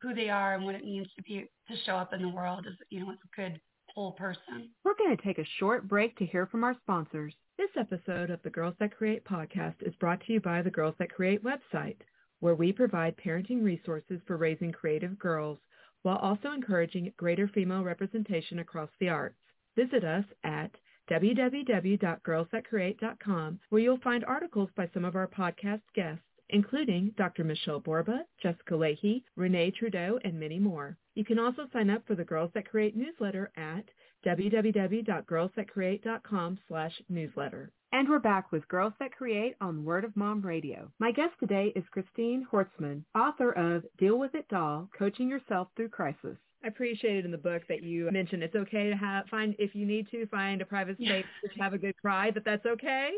who 0.00 0.14
they 0.14 0.28
are 0.28 0.54
and 0.54 0.64
what 0.64 0.74
it 0.74 0.84
means 0.84 1.08
to 1.16 1.22
be, 1.22 1.48
to 1.68 1.76
show 1.86 1.96
up 1.96 2.12
in 2.12 2.20
the 2.20 2.28
world 2.28 2.66
as, 2.68 2.74
you 2.90 3.00
know, 3.00 3.10
as 3.10 3.18
a 3.24 3.40
good 3.40 3.58
whole 3.94 4.12
person. 4.12 4.70
We're 4.84 4.96
going 4.96 5.16
to 5.16 5.22
take 5.22 5.38
a 5.38 5.46
short 5.58 5.86
break 5.86 6.16
to 6.18 6.26
hear 6.26 6.46
from 6.46 6.64
our 6.64 6.74
sponsors. 6.82 7.32
This 7.56 7.70
episode 7.78 8.30
of 8.30 8.42
the 8.42 8.50
Girls 8.50 8.74
That 8.80 8.96
Create 8.96 9.24
podcast 9.24 9.76
is 9.80 9.94
brought 10.00 10.20
to 10.26 10.32
you 10.32 10.40
by 10.40 10.62
the 10.62 10.70
Girls 10.70 10.96
That 10.98 11.12
Create 11.12 11.44
website, 11.44 11.98
where 12.40 12.56
we 12.56 12.72
provide 12.72 13.16
parenting 13.16 13.62
resources 13.62 14.20
for 14.26 14.36
raising 14.36 14.72
creative 14.72 15.16
girls 15.18 15.58
while 16.02 16.16
also 16.16 16.50
encouraging 16.50 17.12
greater 17.16 17.46
female 17.48 17.84
representation 17.84 18.58
across 18.58 18.90
the 18.98 19.08
arts. 19.08 19.38
Visit 19.76 20.02
us 20.04 20.24
at 20.42 20.72
www.girlsthatcreate.com, 21.10 23.60
where 23.68 23.80
you'll 23.80 23.98
find 23.98 24.24
articles 24.24 24.70
by 24.76 24.90
some 24.92 25.04
of 25.04 25.14
our 25.14 25.28
podcast 25.28 25.82
guests, 25.94 26.24
including 26.50 27.14
Dr. 27.16 27.44
Michelle 27.44 27.80
Borba, 27.80 28.24
Jessica 28.42 28.74
Lahey, 28.74 29.22
Renee 29.36 29.70
Trudeau, 29.70 30.18
and 30.24 30.38
many 30.38 30.58
more. 30.58 30.98
You 31.14 31.24
can 31.24 31.38
also 31.38 31.68
sign 31.72 31.88
up 31.90 32.02
for 32.06 32.16
the 32.16 32.24
Girls 32.24 32.50
That 32.54 32.68
Create 32.68 32.96
newsletter 32.96 33.52
at 33.56 33.84
www.girlsthatcreate.com 34.26 36.58
slash 36.66 37.02
newsletter. 37.08 37.70
And 37.92 38.08
we're 38.08 38.18
back 38.18 38.50
with 38.50 38.66
Girls 38.66 38.94
That 38.98 39.12
Create 39.12 39.54
on 39.60 39.84
Word 39.84 40.04
of 40.04 40.16
Mom 40.16 40.42
Radio. 40.42 40.90
My 40.98 41.12
guest 41.12 41.34
today 41.38 41.72
is 41.76 41.84
Christine 41.92 42.44
Horstman, 42.52 43.04
author 43.14 43.52
of 43.52 43.84
Deal 43.96 44.18
With 44.18 44.34
It 44.34 44.48
Doll, 44.48 44.88
Coaching 44.98 45.28
Yourself 45.28 45.68
Through 45.76 45.90
Crisis. 45.90 46.36
I 46.64 46.68
appreciated 46.68 47.24
in 47.24 47.30
the 47.30 47.38
book 47.38 47.62
that 47.68 47.84
you 47.84 48.10
mentioned 48.10 48.42
it's 48.42 48.56
okay 48.56 48.90
to 48.90 48.96
have 48.96 49.26
find 49.26 49.54
if 49.60 49.76
you 49.76 49.86
need 49.86 50.10
to 50.10 50.26
find 50.26 50.60
a 50.62 50.64
private 50.64 50.96
space 50.96 51.24
to 51.44 51.50
have 51.62 51.74
a 51.74 51.78
good 51.78 51.94
cry, 52.00 52.32
that 52.32 52.44
that's 52.44 52.66
okay. 52.66 53.10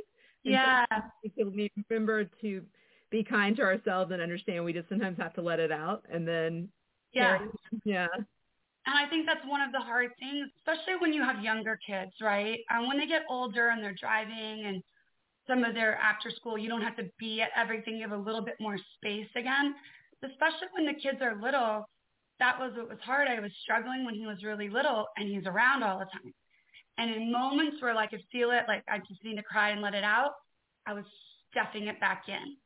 Yeah. 0.42 0.84
So 1.38 1.46
we 1.46 1.72
remember 1.88 2.24
to 2.42 2.62
be 3.10 3.24
kind 3.24 3.56
to 3.56 3.62
ourselves 3.62 4.12
and 4.12 4.20
understand 4.20 4.62
we 4.64 4.74
just 4.74 4.90
sometimes 4.90 5.16
have 5.16 5.32
to 5.34 5.40
let 5.40 5.60
it 5.60 5.72
out 5.72 6.04
and 6.12 6.28
then 6.28 6.68
yeah 7.16 7.38
yeah 7.84 8.06
and 8.86 8.94
I 8.94 9.08
think 9.10 9.26
that's 9.26 9.44
one 9.44 9.60
of 9.60 9.72
the 9.72 9.80
hard 9.80 10.12
things, 10.20 10.48
especially 10.58 10.94
when 11.00 11.12
you 11.12 11.20
have 11.22 11.42
younger 11.42 11.78
kids, 11.84 12.12
right? 12.22 12.60
And 12.70 12.86
when 12.86 12.98
they 12.98 13.06
get 13.06 13.22
older 13.28 13.70
and 13.70 13.82
they're 13.82 13.96
driving 14.00 14.64
and 14.66 14.80
some 15.48 15.64
of 15.64 15.74
their 15.74 15.96
after 15.96 16.30
school, 16.30 16.56
you 16.56 16.68
don't 16.68 16.82
have 16.82 16.96
to 16.96 17.10
be 17.18 17.42
at 17.42 17.50
everything. 17.56 17.96
You 17.96 18.08
have 18.08 18.18
a 18.18 18.22
little 18.22 18.42
bit 18.42 18.54
more 18.60 18.78
space 18.96 19.28
again. 19.34 19.74
Especially 20.22 20.68
when 20.72 20.86
the 20.86 20.94
kids 20.94 21.18
are 21.20 21.40
little, 21.40 21.88
that 22.38 22.58
was 22.58 22.72
what 22.76 22.88
was 22.88 22.98
hard. 23.04 23.26
I 23.28 23.40
was 23.40 23.50
struggling 23.62 24.04
when 24.04 24.14
he 24.14 24.26
was 24.26 24.44
really 24.44 24.68
little 24.68 25.06
and 25.16 25.28
he's 25.28 25.46
around 25.46 25.82
all 25.82 25.98
the 25.98 26.06
time. 26.06 26.32
And 26.98 27.10
in 27.10 27.32
moments 27.32 27.82
where 27.82 27.94
like 27.94 28.14
I 28.14 28.18
feel 28.30 28.52
it, 28.52 28.64
like 28.68 28.84
I 28.88 28.98
just 28.98 29.22
need 29.24 29.36
to 29.36 29.42
cry 29.42 29.70
and 29.70 29.82
let 29.82 29.94
it 29.94 30.04
out, 30.04 30.32
I 30.86 30.94
was 30.94 31.04
stuffing 31.50 31.88
it 31.88 31.98
back 31.98 32.24
in 32.28 32.56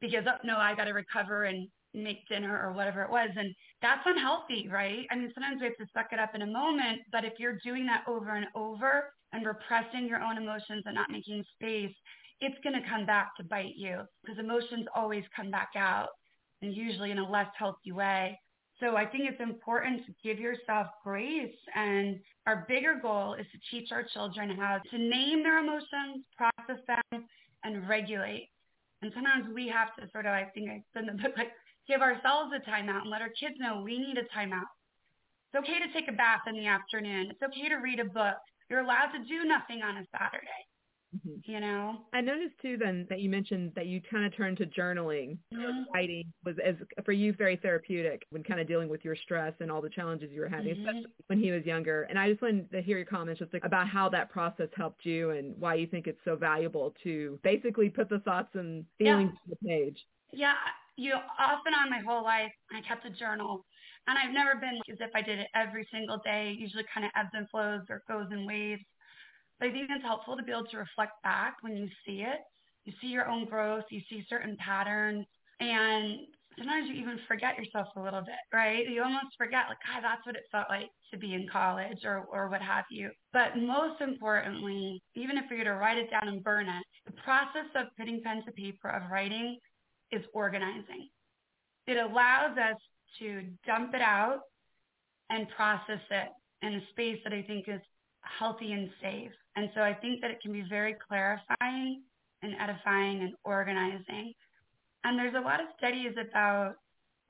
because 0.00 0.24
oh, 0.28 0.38
no, 0.44 0.56
I 0.56 0.74
got 0.76 0.84
to 0.84 0.92
recover 0.92 1.44
and 1.44 1.68
make 1.94 2.26
dinner 2.28 2.60
or 2.60 2.72
whatever 2.72 3.02
it 3.02 3.10
was. 3.10 3.30
And 3.36 3.54
that's 3.80 4.02
unhealthy, 4.04 4.68
right? 4.68 5.06
I 5.10 5.16
mean, 5.16 5.30
sometimes 5.34 5.60
we 5.60 5.66
have 5.66 5.76
to 5.76 5.86
suck 5.94 6.12
it 6.12 6.18
up 6.18 6.34
in 6.34 6.42
a 6.42 6.46
moment, 6.46 7.02
but 7.12 7.24
if 7.24 7.34
you're 7.38 7.58
doing 7.64 7.86
that 7.86 8.04
over 8.08 8.34
and 8.34 8.46
over 8.54 9.12
and 9.32 9.46
repressing 9.46 10.06
your 10.06 10.22
own 10.22 10.36
emotions 10.36 10.82
and 10.86 10.94
not 10.94 11.10
making 11.10 11.44
space, 11.54 11.94
it's 12.40 12.56
going 12.62 12.80
to 12.80 12.88
come 12.88 13.06
back 13.06 13.36
to 13.36 13.44
bite 13.44 13.74
you 13.76 14.00
because 14.22 14.38
emotions 14.38 14.86
always 14.94 15.24
come 15.34 15.50
back 15.50 15.70
out 15.76 16.08
and 16.62 16.74
usually 16.74 17.10
in 17.10 17.18
a 17.18 17.30
less 17.30 17.48
healthy 17.56 17.92
way. 17.92 18.38
So 18.80 18.96
I 18.96 19.06
think 19.06 19.30
it's 19.30 19.40
important 19.40 20.04
to 20.06 20.12
give 20.22 20.40
yourself 20.40 20.88
grace 21.04 21.54
and 21.76 22.18
our 22.46 22.66
bigger 22.68 22.98
goal 23.00 23.34
is 23.34 23.46
to 23.52 23.58
teach 23.70 23.92
our 23.92 24.04
children 24.12 24.50
how 24.50 24.80
to 24.90 24.98
name 24.98 25.42
their 25.42 25.58
emotions, 25.58 26.24
process 26.36 26.82
them, 26.86 27.24
and 27.62 27.88
regulate. 27.88 28.50
And 29.00 29.12
sometimes 29.14 29.46
we 29.54 29.68
have 29.68 29.94
to 29.96 30.10
sort 30.12 30.26
of, 30.26 30.32
I 30.32 30.44
think 30.54 30.70
I 30.70 30.82
said 30.92 31.08
in 31.08 31.16
the 31.16 31.22
book, 31.22 31.32
like 31.36 31.52
give 31.88 32.00
ourselves 32.00 32.52
a 32.54 32.60
timeout 32.68 33.02
and 33.02 33.10
let 33.10 33.22
our 33.22 33.30
kids 33.30 33.56
know 33.58 33.82
we 33.82 33.98
need 33.98 34.16
a 34.18 34.24
timeout. 34.36 34.70
It's 35.52 35.62
okay 35.62 35.78
to 35.78 35.92
take 35.92 36.08
a 36.08 36.16
bath 36.16 36.42
in 36.48 36.54
the 36.54 36.66
afternoon. 36.66 37.30
It's 37.30 37.42
okay 37.42 37.68
to 37.68 37.76
read 37.76 38.00
a 38.00 38.04
book. 38.04 38.36
You're 38.68 38.80
allowed 38.80 39.12
to 39.12 39.24
do 39.24 39.44
nothing 39.44 39.82
on 39.82 39.98
a 39.98 40.04
Saturday. 40.10 40.64
Mm-hmm. 41.14 41.50
You 41.50 41.60
know, 41.60 41.98
I 42.12 42.20
noticed 42.20 42.54
too 42.60 42.76
then 42.76 43.06
that 43.08 43.20
you 43.20 43.30
mentioned 43.30 43.72
that 43.76 43.86
you 43.86 44.00
kind 44.10 44.24
of 44.24 44.36
turned 44.36 44.56
to 44.58 44.66
journaling. 44.66 45.38
Mm-hmm. 45.52 45.82
Writing 45.94 46.24
was 46.44 46.56
as 46.64 46.74
for 47.04 47.12
you 47.12 47.32
very 47.32 47.56
therapeutic 47.56 48.26
when 48.30 48.42
kind 48.42 48.58
of 48.58 48.66
dealing 48.66 48.88
with 48.88 49.04
your 49.04 49.14
stress 49.14 49.52
and 49.60 49.70
all 49.70 49.80
the 49.80 49.90
challenges 49.90 50.30
you 50.32 50.40
were 50.40 50.48
having, 50.48 50.74
mm-hmm. 50.74 50.88
especially 50.88 51.10
when 51.28 51.38
he 51.38 51.52
was 51.52 51.64
younger. 51.64 52.02
And 52.04 52.18
I 52.18 52.30
just 52.30 52.42
wanted 52.42 52.70
to 52.72 52.82
hear 52.82 52.96
your 52.96 53.06
comments 53.06 53.38
just 53.38 53.52
like 53.52 53.64
about 53.64 53.88
how 53.88 54.08
that 54.08 54.30
process 54.30 54.68
helped 54.76 55.04
you 55.04 55.30
and 55.30 55.54
why 55.58 55.74
you 55.74 55.86
think 55.86 56.06
it's 56.06 56.20
so 56.24 56.34
valuable 56.36 56.94
to 57.04 57.38
basically 57.44 57.90
put 57.90 58.08
the 58.08 58.18
thoughts 58.20 58.50
and 58.54 58.84
feelings 58.98 59.30
yeah. 59.32 59.54
to 59.54 59.60
the 59.62 59.68
page. 59.68 59.98
Yeah, 60.32 60.54
you 60.96 61.10
know, 61.10 61.20
off 61.38 61.60
and 61.66 61.74
on 61.74 61.90
my 61.90 62.00
whole 62.00 62.24
life, 62.24 62.52
I 62.72 62.80
kept 62.86 63.06
a 63.06 63.10
journal. 63.10 63.64
And 64.06 64.18
I've 64.18 64.34
never 64.34 64.60
been 64.60 64.76
as 64.90 64.98
if 65.00 65.10
I 65.14 65.22
did 65.22 65.38
it 65.38 65.48
every 65.54 65.88
single 65.90 66.18
day. 66.24 66.54
Usually 66.58 66.84
kind 66.92 67.06
of 67.06 67.12
ebbs 67.16 67.30
and 67.32 67.48
flows 67.48 67.82
or 67.88 68.02
goes 68.06 68.26
in 68.30 68.46
waves. 68.46 68.82
But 69.58 69.68
I 69.68 69.72
think 69.72 69.88
it's 69.90 70.04
helpful 70.04 70.36
to 70.36 70.42
be 70.42 70.52
able 70.52 70.66
to 70.66 70.78
reflect 70.78 71.12
back 71.22 71.56
when 71.62 71.76
you 71.76 71.88
see 72.04 72.20
it. 72.20 72.40
You 72.84 72.92
see 73.00 73.08
your 73.08 73.28
own 73.28 73.46
growth. 73.46 73.84
You 73.90 74.00
see 74.10 74.26
certain 74.28 74.56
patterns. 74.58 75.24
And 75.60 76.26
sometimes 76.58 76.88
you 76.88 76.94
even 76.96 77.18
forget 77.26 77.56
yourself 77.56 77.88
a 77.96 78.02
little 78.02 78.20
bit, 78.20 78.42
right? 78.52 78.86
You 78.88 79.02
almost 79.02 79.36
forget, 79.38 79.64
like, 79.68 79.78
God, 79.86 80.02
that's 80.02 80.26
what 80.26 80.36
it 80.36 80.44
felt 80.52 80.66
like 80.68 80.90
to 81.10 81.18
be 81.18 81.34
in 81.34 81.48
college 81.50 82.04
or, 82.04 82.26
or 82.30 82.48
what 82.48 82.60
have 82.60 82.84
you. 82.90 83.10
But 83.32 83.56
most 83.56 84.00
importantly, 84.00 85.02
even 85.14 85.38
if 85.38 85.44
you're 85.50 85.64
to 85.64 85.74
write 85.74 85.98
it 85.98 86.10
down 86.10 86.28
and 86.28 86.44
burn 86.44 86.68
it, 86.68 86.84
the 87.06 87.12
process 87.22 87.70
of 87.74 87.86
putting 87.98 88.20
pen 88.22 88.44
to 88.44 88.52
paper, 88.52 88.88
of 88.88 89.10
writing, 89.10 89.58
is 90.14 90.24
organizing. 90.32 91.08
It 91.86 91.96
allows 91.96 92.56
us 92.56 92.78
to 93.18 93.42
dump 93.66 93.94
it 93.94 94.00
out 94.00 94.40
and 95.30 95.48
process 95.50 96.00
it 96.10 96.28
in 96.62 96.74
a 96.74 96.80
space 96.90 97.18
that 97.24 97.32
I 97.32 97.42
think 97.42 97.68
is 97.68 97.80
healthy 98.38 98.72
and 98.72 98.90
safe. 99.02 99.32
And 99.56 99.70
so 99.74 99.80
I 99.82 99.94
think 99.94 100.20
that 100.20 100.30
it 100.30 100.40
can 100.42 100.52
be 100.52 100.64
very 100.68 100.96
clarifying 101.06 102.02
and 102.42 102.54
edifying 102.60 103.20
and 103.22 103.34
organizing. 103.44 104.32
And 105.04 105.18
there's 105.18 105.34
a 105.34 105.40
lot 105.40 105.60
of 105.60 105.66
studies 105.78 106.12
about 106.18 106.74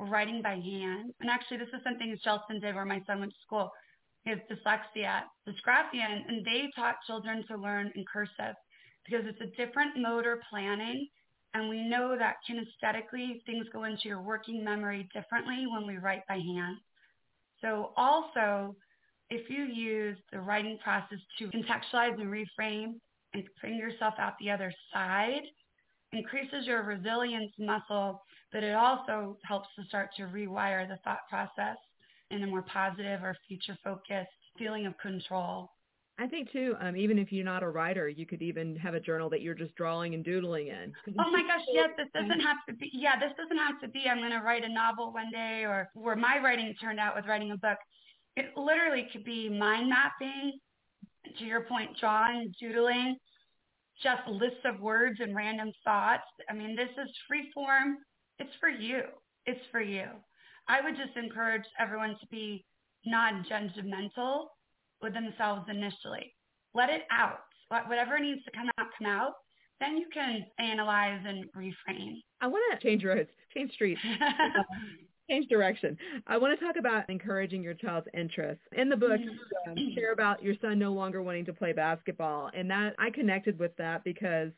writing 0.00 0.40
by 0.42 0.54
hand. 0.54 1.12
And 1.20 1.30
actually, 1.30 1.58
this 1.58 1.68
is 1.68 1.82
something 1.84 2.16
Shelton 2.22 2.60
did 2.60 2.74
where 2.74 2.84
my 2.84 3.02
son 3.06 3.20
went 3.20 3.32
to 3.32 3.38
school. 3.44 3.70
He 4.24 4.30
has 4.30 4.38
dyslexia, 4.50 5.22
dysgraphia, 5.46 6.06
and, 6.28 6.44
they 6.46 6.70
taught 6.74 6.96
children 7.06 7.44
to 7.48 7.56
learn 7.56 7.92
in 7.94 8.04
cursive 8.10 8.56
because 9.04 9.26
it's 9.26 9.40
a 9.40 9.56
different 9.56 9.98
motor 9.98 10.40
planning 10.48 11.08
and 11.54 11.68
we 11.68 11.88
know 11.88 12.16
that 12.18 12.36
kinesthetically, 12.48 13.44
things 13.46 13.66
go 13.72 13.84
into 13.84 14.08
your 14.08 14.20
working 14.20 14.64
memory 14.64 15.08
differently 15.14 15.66
when 15.72 15.86
we 15.86 15.98
write 15.98 16.26
by 16.28 16.34
hand. 16.34 16.78
So 17.60 17.92
also, 17.96 18.74
if 19.30 19.48
you 19.48 19.64
use 19.64 20.18
the 20.32 20.40
writing 20.40 20.78
process 20.82 21.18
to 21.38 21.46
contextualize 21.46 22.20
and 22.20 22.28
reframe 22.28 22.94
and 23.32 23.44
bring 23.60 23.76
yourself 23.76 24.14
out 24.18 24.34
the 24.40 24.50
other 24.50 24.72
side, 24.92 25.42
increases 26.12 26.66
your 26.66 26.82
resilience 26.82 27.52
muscle, 27.58 28.22
but 28.52 28.62
it 28.62 28.74
also 28.74 29.38
helps 29.44 29.68
to 29.76 29.84
start 29.86 30.10
to 30.16 30.24
rewire 30.24 30.86
the 30.88 30.98
thought 31.04 31.20
process 31.30 31.76
in 32.30 32.42
a 32.42 32.46
more 32.46 32.62
positive 32.62 33.22
or 33.22 33.36
future 33.48 33.76
focused 33.82 34.28
feeling 34.58 34.86
of 34.86 34.98
control. 34.98 35.70
I 36.18 36.28
think 36.28 36.52
too, 36.52 36.76
um, 36.80 36.96
even 36.96 37.18
if 37.18 37.32
you're 37.32 37.44
not 37.44 37.64
a 37.64 37.68
writer, 37.68 38.08
you 38.08 38.24
could 38.24 38.40
even 38.40 38.76
have 38.76 38.94
a 38.94 39.00
journal 39.00 39.28
that 39.30 39.42
you're 39.42 39.54
just 39.54 39.74
drawing 39.74 40.14
and 40.14 40.24
doodling 40.24 40.68
in. 40.68 40.92
Oh 41.18 41.30
my 41.30 41.42
gosh, 41.42 41.64
yes, 41.72 41.90
this 41.96 42.06
doesn't 42.14 42.40
have 42.40 42.58
to 42.68 42.74
be, 42.74 42.90
yeah, 42.92 43.18
this 43.18 43.32
doesn't 43.36 43.58
have 43.58 43.80
to 43.80 43.88
be, 43.88 44.04
I'm 44.08 44.18
going 44.18 44.30
to 44.30 44.38
write 44.38 44.64
a 44.64 44.72
novel 44.72 45.12
one 45.12 45.30
day 45.32 45.64
or 45.64 45.90
where 45.94 46.14
my 46.14 46.38
writing 46.38 46.72
turned 46.80 47.00
out 47.00 47.16
with 47.16 47.26
writing 47.26 47.50
a 47.50 47.56
book. 47.56 47.78
It 48.36 48.56
literally 48.56 49.08
could 49.12 49.24
be 49.24 49.48
mind 49.48 49.88
mapping, 49.88 50.58
to 51.38 51.44
your 51.44 51.62
point, 51.62 51.90
drawing, 51.98 52.52
doodling, 52.60 53.16
just 54.02 54.26
lists 54.28 54.64
of 54.64 54.80
words 54.80 55.18
and 55.20 55.34
random 55.34 55.72
thoughts. 55.84 56.22
I 56.48 56.54
mean, 56.54 56.76
this 56.76 56.90
is 56.90 57.10
free 57.28 57.50
form. 57.52 57.98
It's 58.38 58.50
for 58.60 58.68
you. 58.68 59.02
It's 59.46 59.60
for 59.70 59.80
you. 59.80 60.06
I 60.68 60.80
would 60.80 60.96
just 60.96 61.16
encourage 61.16 61.64
everyone 61.78 62.16
to 62.20 62.26
be 62.30 62.64
non-judgmental 63.06 64.46
with 65.04 65.14
themselves 65.14 65.66
initially. 65.68 66.34
Let 66.74 66.90
it 66.90 67.02
out. 67.12 67.38
Whatever 67.68 68.18
needs 68.18 68.42
to 68.44 68.50
come 68.50 68.68
out, 68.78 68.86
come 68.98 69.06
out. 69.06 69.32
Then 69.80 69.96
you 69.96 70.06
can 70.12 70.44
analyze 70.58 71.20
and 71.26 71.44
reframe. 71.56 72.16
I 72.40 72.46
want 72.46 72.62
to 72.72 72.86
change 72.86 73.04
roads, 73.04 73.30
change 73.54 73.72
streets. 73.72 74.00
change 75.30 75.48
direction. 75.48 75.96
I 76.26 76.36
want 76.36 76.58
to 76.58 76.64
talk 76.64 76.76
about 76.76 77.08
encouraging 77.08 77.62
your 77.62 77.74
child's 77.74 78.06
interests. 78.14 78.62
In 78.76 78.88
the 78.88 78.96
book, 78.96 79.20
um, 79.68 79.76
share 79.94 80.12
about 80.12 80.42
your 80.42 80.54
son 80.60 80.78
no 80.78 80.92
longer 80.92 81.22
wanting 81.22 81.44
to 81.46 81.52
play 81.52 81.72
basketball, 81.72 82.50
and 82.54 82.70
that 82.70 82.94
I 82.98 83.10
connected 83.10 83.58
with 83.58 83.76
that 83.76 84.04
because 84.04 84.50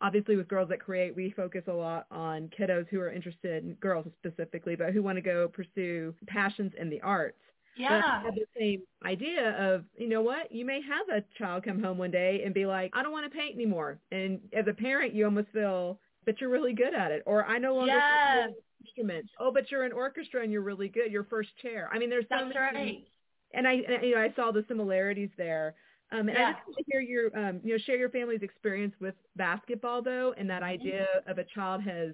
obviously 0.00 0.36
with 0.36 0.48
Girls 0.48 0.68
That 0.68 0.80
Create, 0.80 1.14
we 1.14 1.32
focus 1.36 1.64
a 1.66 1.72
lot 1.72 2.06
on 2.10 2.50
kiddos 2.58 2.88
who 2.88 3.00
are 3.00 3.10
interested, 3.10 3.78
girls 3.80 4.06
specifically, 4.18 4.76
but 4.76 4.92
who 4.92 5.02
want 5.02 5.16
to 5.16 5.22
go 5.22 5.48
pursue 5.48 6.14
passions 6.26 6.72
in 6.78 6.90
the 6.90 7.00
arts. 7.00 7.38
Yeah. 7.76 8.22
Have 8.22 8.34
the 8.34 8.46
same 8.58 8.82
idea 9.04 9.50
of, 9.58 9.84
you 9.96 10.08
know 10.08 10.22
what, 10.22 10.52
you 10.52 10.64
may 10.64 10.80
have 10.82 11.08
a 11.08 11.24
child 11.38 11.64
come 11.64 11.82
home 11.82 11.98
one 11.98 12.10
day 12.10 12.42
and 12.44 12.54
be 12.54 12.66
like, 12.66 12.92
I 12.94 13.02
don't 13.02 13.12
want 13.12 13.30
to 13.30 13.36
paint 13.36 13.54
anymore. 13.54 13.98
And 14.12 14.40
as 14.52 14.66
a 14.68 14.72
parent, 14.72 15.14
you 15.14 15.24
almost 15.24 15.48
feel 15.52 15.98
that 16.26 16.40
you're 16.40 16.50
really 16.50 16.72
good 16.72 16.94
at 16.94 17.10
it. 17.10 17.22
Or 17.26 17.44
I 17.44 17.58
no 17.58 17.74
longer 17.74 17.92
yes. 17.92 18.50
instruments. 18.80 19.30
Oh, 19.40 19.50
but 19.52 19.70
you're 19.70 19.82
an 19.82 19.92
orchestra 19.92 20.42
and 20.42 20.52
you're 20.52 20.62
really 20.62 20.88
good. 20.88 21.10
Your 21.10 21.24
first 21.24 21.50
chair. 21.60 21.90
I 21.92 21.98
mean, 21.98 22.10
there's 22.10 22.24
so 22.24 22.44
That's 22.44 22.54
many. 22.54 22.84
Right. 22.84 23.08
And 23.52 23.68
I, 23.68 23.72
you 24.02 24.14
know, 24.14 24.20
I 24.20 24.32
saw 24.36 24.52
the 24.52 24.64
similarities 24.68 25.30
there. 25.36 25.74
Um, 26.12 26.28
and 26.28 26.38
yeah. 26.38 26.48
I 26.48 26.52
just 26.52 26.66
want 26.66 26.76
to 26.78 26.84
hear 26.86 27.00
your, 27.00 27.36
um, 27.36 27.60
you 27.64 27.72
know, 27.72 27.78
share 27.86 27.96
your 27.96 28.10
family's 28.10 28.42
experience 28.42 28.94
with 29.00 29.14
basketball 29.36 30.02
though, 30.02 30.34
and 30.36 30.48
that 30.50 30.62
mm-hmm. 30.62 30.70
idea 30.70 31.06
of 31.26 31.38
a 31.38 31.44
child 31.44 31.82
has 31.82 32.10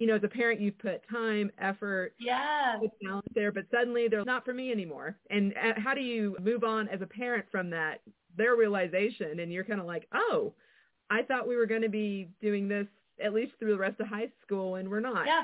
you 0.00 0.06
know, 0.06 0.16
as 0.16 0.24
a 0.24 0.28
parent, 0.28 0.60
you've 0.60 0.78
put 0.78 1.06
time, 1.10 1.50
effort, 1.60 2.14
yeah, 2.18 2.78
talent 3.04 3.26
there, 3.34 3.52
but 3.52 3.64
suddenly 3.70 4.08
they're 4.08 4.24
not 4.24 4.46
for 4.46 4.54
me 4.54 4.72
anymore. 4.72 5.18
And 5.28 5.52
uh, 5.52 5.78
how 5.78 5.92
do 5.92 6.00
you 6.00 6.36
move 6.40 6.64
on 6.64 6.88
as 6.88 7.02
a 7.02 7.06
parent 7.06 7.44
from 7.52 7.68
that, 7.70 8.00
their 8.34 8.56
realization? 8.56 9.40
And 9.40 9.52
you're 9.52 9.62
kind 9.62 9.78
of 9.78 9.86
like, 9.86 10.08
oh, 10.14 10.54
I 11.10 11.22
thought 11.22 11.46
we 11.46 11.54
were 11.54 11.66
going 11.66 11.82
to 11.82 11.90
be 11.90 12.30
doing 12.40 12.66
this 12.66 12.86
at 13.22 13.34
least 13.34 13.52
through 13.58 13.72
the 13.72 13.78
rest 13.78 14.00
of 14.00 14.06
high 14.06 14.30
school, 14.42 14.76
and 14.76 14.88
we're 14.88 15.00
not. 15.00 15.26
Yeah. 15.26 15.42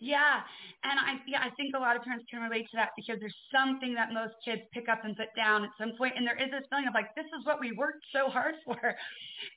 Yeah. 0.00 0.42
And 0.82 0.98
I 0.98 1.22
yeah, 1.28 1.38
I 1.40 1.50
think 1.54 1.76
a 1.76 1.78
lot 1.78 1.94
of 1.94 2.02
parents 2.02 2.26
can 2.28 2.42
relate 2.42 2.66
to 2.72 2.76
that 2.76 2.90
because 2.96 3.20
there's 3.20 3.36
something 3.54 3.94
that 3.94 4.12
most 4.12 4.34
kids 4.44 4.62
pick 4.72 4.88
up 4.88 5.04
and 5.04 5.16
put 5.16 5.30
down 5.36 5.62
at 5.62 5.70
some 5.78 5.92
point 5.96 6.14
and 6.18 6.26
there 6.26 6.34
is 6.34 6.50
this 6.50 6.66
feeling 6.68 6.88
of 6.88 6.92
like 6.92 7.14
this 7.14 7.30
is 7.30 7.46
what 7.46 7.60
we 7.60 7.70
worked 7.72 8.04
so 8.12 8.28
hard 8.28 8.56
for. 8.66 8.76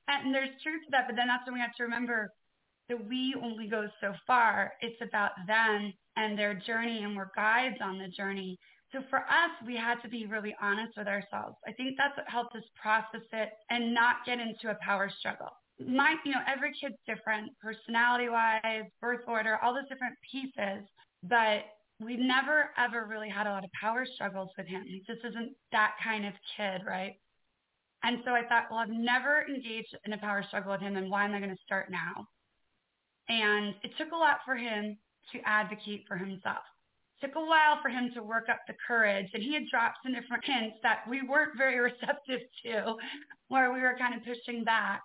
And 0.08 0.34
there's 0.34 0.54
truth 0.62 0.86
to 0.86 0.92
that, 0.92 1.10
but 1.10 1.18
then 1.18 1.28
that's 1.28 1.44
when 1.48 1.56
we 1.56 1.60
have 1.60 1.74
to 1.82 1.84
remember 1.84 2.32
that 2.90 3.08
we 3.08 3.36
only 3.42 3.68
go 3.68 3.88
so 4.02 4.14
far. 4.26 4.74
It's 4.82 5.02
about 5.02 5.32
them 5.46 5.94
and 6.16 6.38
their 6.38 6.54
journey 6.54 7.04
and 7.04 7.16
we're 7.16 7.32
guides 7.36 7.78
on 7.82 7.98
the 8.00 8.08
journey. 8.08 8.58
So 8.92 9.00
for 9.10 9.20
us, 9.20 9.52
we 9.66 9.76
had 9.76 10.02
to 10.02 10.10
be 10.10 10.26
really 10.26 10.56
honest 10.62 10.94
with 10.98 11.08
ourselves. 11.08 11.58
I 11.68 11.74
think 11.74 11.96
that's 11.98 12.16
what 12.16 12.30
helped 12.30 12.56
us 12.56 12.64
process 12.82 13.28
it 13.34 13.50
and 13.70 13.94
not 13.94 14.18
get 14.26 14.40
into 14.40 14.70
a 14.70 14.78
power 14.82 15.12
struggle 15.20 15.52
my, 15.80 16.16
you 16.26 16.32
know, 16.32 16.40
every 16.48 16.72
kid's 16.80 16.98
different, 17.06 17.52
personality 17.62 18.30
wise, 18.30 18.86
birth 19.02 19.22
order, 19.28 19.60
all 19.62 19.74
those 19.74 19.88
different 19.90 20.16
pieces. 20.32 20.88
But 21.24 21.66
we've 22.00 22.20
never 22.20 22.70
ever 22.78 23.06
really 23.06 23.30
had 23.30 23.48
a 23.48 23.52
lot 23.52 23.64
of 23.64 23.72
power 23.80 24.06
struggles 24.06 24.50
with 24.58 24.68
him. 24.68 24.84
He 24.86 25.04
just 25.08 25.24
isn't 25.26 25.54
that 25.72 25.96
kind 26.04 26.26
of 26.26 26.34
kid, 26.56 26.82
right? 26.86 27.14
And 28.04 28.20
so 28.26 28.32
I 28.32 28.44
thought, 28.44 28.66
well, 28.70 28.80
I've 28.80 28.90
never 28.90 29.46
engaged 29.48 29.96
in 30.06 30.14
a 30.14 30.18
power 30.18 30.44
struggle 30.48 30.72
with 30.72 30.82
him, 30.82 30.98
and 30.98 31.10
why 31.10 31.26
am 31.26 31.34
I 31.34 31.40
going 31.40 31.56
to 31.56 31.64
start 31.66 31.90
now? 31.90 32.28
And 33.30 33.76
it 33.84 33.92
took 33.98 34.12
a 34.12 34.16
lot 34.16 34.40
for 34.46 34.56
him 34.56 34.98
to 35.32 35.40
advocate 35.46 36.06
for 36.08 36.18
himself. 36.18 36.64
It 37.20 37.28
took 37.28 37.36
a 37.36 37.46
while 37.46 37.80
for 37.82 37.90
him 37.90 38.12
to 38.14 38.24
work 38.24 38.48
up 38.50 38.60
the 38.68 38.76
courage, 38.88 39.28
and 39.34 39.44
he 39.44 39.54
had 39.54 39.68
dropped 39.70 39.98
some 40.04 40.14
different 40.14 40.46
hints 40.46 40.78
that 40.84 41.00
we 41.10 41.22
weren't 41.22 41.58
very 41.58 41.80
receptive 41.92 42.42
to, 42.66 42.96
where 43.50 43.74
we 43.74 43.82
were 43.82 43.98
kind 43.98 44.16
of 44.16 44.22
pushing 44.24 44.64
back. 44.64 45.02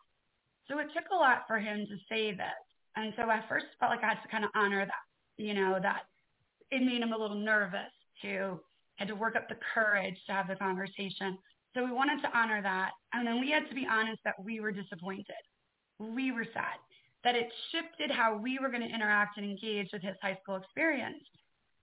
So 0.68 0.78
it 0.78 0.88
took 0.94 1.10
a 1.10 1.16
lot 1.16 1.42
for 1.48 1.58
him 1.58 1.86
to 1.86 1.96
say 2.08 2.30
this. 2.30 2.62
And 2.96 3.12
so 3.16 3.22
I 3.24 3.42
first 3.48 3.66
felt 3.80 3.90
like 3.90 4.04
I 4.04 4.08
had 4.08 4.22
to 4.22 4.28
kind 4.28 4.44
of 4.44 4.50
honor 4.54 4.84
that, 4.84 5.42
you 5.42 5.54
know, 5.54 5.78
that 5.82 6.02
it 6.70 6.82
made 6.82 7.02
him 7.02 7.12
a 7.12 7.18
little 7.18 7.38
nervous 7.38 7.90
to, 8.22 8.60
had 8.96 9.08
to 9.08 9.14
work 9.14 9.34
up 9.34 9.48
the 9.48 9.56
courage 9.74 10.16
to 10.26 10.32
have 10.32 10.46
the 10.46 10.56
conversation. 10.56 11.38
So 11.74 11.84
we 11.84 11.90
wanted 11.90 12.20
to 12.22 12.36
honor 12.36 12.60
that. 12.62 12.90
And 13.14 13.26
then 13.26 13.40
we 13.40 13.50
had 13.50 13.68
to 13.68 13.74
be 13.74 13.86
honest 13.90 14.20
that 14.24 14.34
we 14.42 14.60
were 14.60 14.72
disappointed. 14.72 15.42
We 15.98 16.32
were 16.32 16.46
sad 16.52 16.76
that 17.24 17.34
it 17.34 17.52
shifted 17.70 18.10
how 18.10 18.36
we 18.36 18.58
were 18.58 18.68
going 18.68 18.82
to 18.82 18.94
interact 18.94 19.36
and 19.36 19.46
engage 19.46 19.88
with 19.92 20.02
his 20.02 20.16
high 20.20 20.38
school 20.42 20.56
experience. 20.56 21.22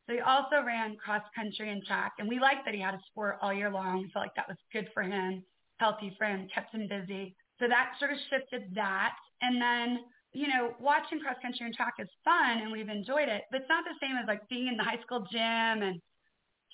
So 0.08 0.14
he 0.16 0.22
also 0.22 0.64
ran 0.66 0.98
cross 0.98 1.22
country 1.36 1.72
and 1.72 1.84
track, 1.86 2.14
and 2.20 2.28
we 2.28 2.40
liked 2.40 2.66
that 2.66 2.74
he 2.74 2.82
had 2.82 2.96
a 2.96 3.02
sport 3.12 3.38
all 3.42 3.54
year 3.54 3.70
long. 3.70 4.02
We 4.02 4.10
felt 4.12 4.26
like 4.26 4.36
that 4.36 4.48
was 4.48 4.58
good 4.74 4.90
for 4.94 5.04
him, 5.04 5.44
healthy 5.78 6.16
for 6.18 6.26
him, 6.26 6.48
kept 6.54 6.74
him 6.74 6.88
busy. 6.88 7.36
So 7.60 7.68
that 7.68 7.94
sort 8.00 8.12
of 8.12 8.18
shifted 8.30 8.74
that. 8.76 9.16
And 9.42 9.62
then, 9.62 10.00
you 10.34 10.48
know, 10.48 10.74
watching 10.80 11.20
cross 11.20 11.36
country 11.42 11.66
and 11.66 11.76
track 11.76 11.94
is 12.00 12.08
fun 12.24 12.60
and 12.60 12.72
we've 12.72 12.90
enjoyed 12.90 13.30
it, 13.30 13.44
but 13.52 13.62
it's 13.62 13.70
not 13.70 13.84
the 13.84 13.96
same 14.02 14.18
as 14.18 14.28
like 14.28 14.48
being 14.50 14.68
in 14.68 14.78
the 14.78 14.84
high 14.84 15.00
school 15.06 15.28
gym 15.32 15.84
and 15.84 16.02